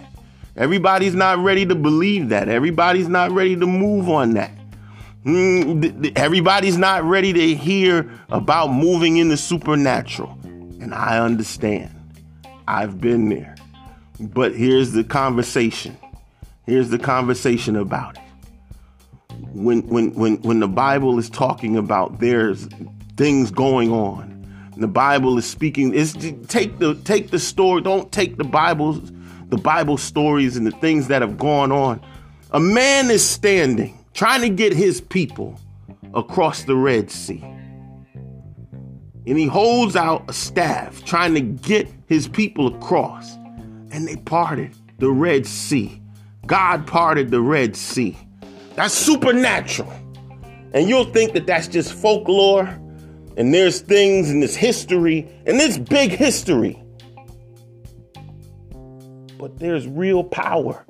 Everybody's 0.55 1.15
not 1.15 1.39
ready 1.39 1.65
to 1.65 1.75
believe 1.75 2.29
that. 2.29 2.47
Everybody's 2.47 3.07
not 3.07 3.31
ready 3.31 3.55
to 3.55 3.65
move 3.65 4.09
on 4.09 4.33
that. 4.33 4.51
Mm, 5.25 6.15
everybody's 6.17 6.77
not 6.77 7.03
ready 7.03 7.31
to 7.33 7.55
hear 7.55 8.11
about 8.29 8.67
moving 8.67 9.17
in 9.17 9.29
the 9.29 9.37
supernatural. 9.37 10.37
And 10.43 10.93
I 10.93 11.19
understand. 11.19 11.89
I've 12.67 12.99
been 12.99 13.29
there. 13.29 13.55
But 14.19 14.55
here's 14.55 14.91
the 14.91 15.03
conversation 15.03 15.97
Here's 16.71 16.87
the 16.87 16.99
conversation 16.99 17.75
about 17.75 18.15
it. 18.15 18.23
When 19.51 19.85
when 19.89 20.13
when 20.13 20.41
when 20.41 20.61
the 20.61 20.69
Bible 20.69 21.19
is 21.19 21.29
talking 21.29 21.75
about 21.75 22.21
there's 22.21 22.69
things 23.17 23.51
going 23.51 23.91
on, 23.91 24.71
the 24.77 24.87
Bible 24.87 25.37
is 25.37 25.45
speaking. 25.45 25.93
Is 25.93 26.13
take 26.47 26.79
the 26.79 26.95
take 27.03 27.29
the 27.29 27.39
story. 27.39 27.81
Don't 27.81 28.09
take 28.13 28.37
the 28.37 28.45
Bible, 28.45 28.93
the 29.49 29.57
Bible 29.57 29.97
stories 29.97 30.55
and 30.55 30.65
the 30.65 30.71
things 30.71 31.09
that 31.09 31.21
have 31.21 31.37
gone 31.37 31.73
on. 31.73 31.99
A 32.51 32.59
man 32.61 33.11
is 33.11 33.27
standing 33.27 33.99
trying 34.13 34.39
to 34.39 34.49
get 34.49 34.71
his 34.71 35.01
people 35.01 35.59
across 36.13 36.63
the 36.63 36.77
Red 36.77 37.11
Sea. 37.11 37.43
And 39.27 39.37
he 39.37 39.45
holds 39.45 39.97
out 39.97 40.23
a 40.29 40.33
staff 40.33 41.03
trying 41.03 41.33
to 41.33 41.41
get 41.41 41.89
his 42.07 42.29
people 42.29 42.73
across. 42.73 43.35
And 43.91 44.07
they 44.07 44.15
parted 44.15 44.73
the 44.99 45.11
Red 45.11 45.45
Sea. 45.45 46.00
God 46.45 46.87
parted 46.87 47.31
the 47.31 47.41
Red 47.41 47.75
Sea. 47.75 48.17
That's 48.75 48.93
supernatural. 48.93 49.91
And 50.73 50.87
you'll 50.87 51.05
think 51.05 51.33
that 51.33 51.45
that's 51.45 51.67
just 51.67 51.93
folklore, 51.93 52.67
and 53.37 53.53
there's 53.53 53.81
things 53.81 54.29
in 54.29 54.39
this 54.39 54.55
history, 54.55 55.29
and 55.45 55.59
this 55.59 55.77
big 55.77 56.11
history. 56.11 56.81
But 59.37 59.59
there's 59.59 59.87
real 59.87 60.23
power 60.23 60.85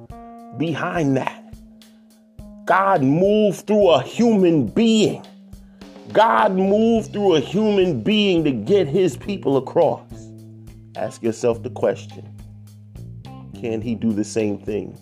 behind 0.57 1.17
that. 1.17 1.37
God 2.65 3.01
moved 3.01 3.65
through 3.65 3.89
a 3.89 4.03
human 4.03 4.67
being. 4.67 5.25
God 6.13 6.53
moved 6.53 7.13
through 7.13 7.35
a 7.35 7.39
human 7.39 8.01
being 8.01 8.43
to 8.43 8.51
get 8.51 8.87
his 8.87 9.17
people 9.17 9.57
across. 9.57 10.29
ask 10.95 11.23
yourself 11.23 11.63
the 11.63 11.69
question 11.69 12.27
Can 13.59 13.81
He 13.81 13.95
do 13.95 14.11
the 14.11 14.23
same 14.23 14.57
thing 14.57 14.97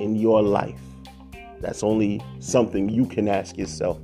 in 0.00 0.16
your 0.16 0.42
life? 0.42 0.80
That's 1.60 1.82
only 1.82 2.22
something 2.40 2.88
you 2.88 3.06
can 3.06 3.28
ask 3.28 3.56
yourself. 3.56 3.98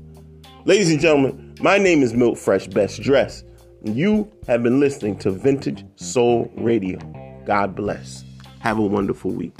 Ladies 0.64 0.90
and 0.90 1.00
gentlemen, 1.00 1.54
my 1.60 1.78
name 1.78 2.02
is 2.02 2.14
Milt 2.14 2.38
Fresh 2.38 2.68
Best 2.68 3.02
Dress. 3.02 3.44
You 3.84 4.30
have 4.46 4.62
been 4.62 4.80
listening 4.80 5.18
to 5.18 5.30
Vintage 5.30 5.84
Soul 5.96 6.50
Radio. 6.56 6.98
God 7.44 7.76
bless. 7.76 8.24
Have 8.60 8.78
a 8.78 8.82
wonderful 8.82 9.30
week. 9.30 9.54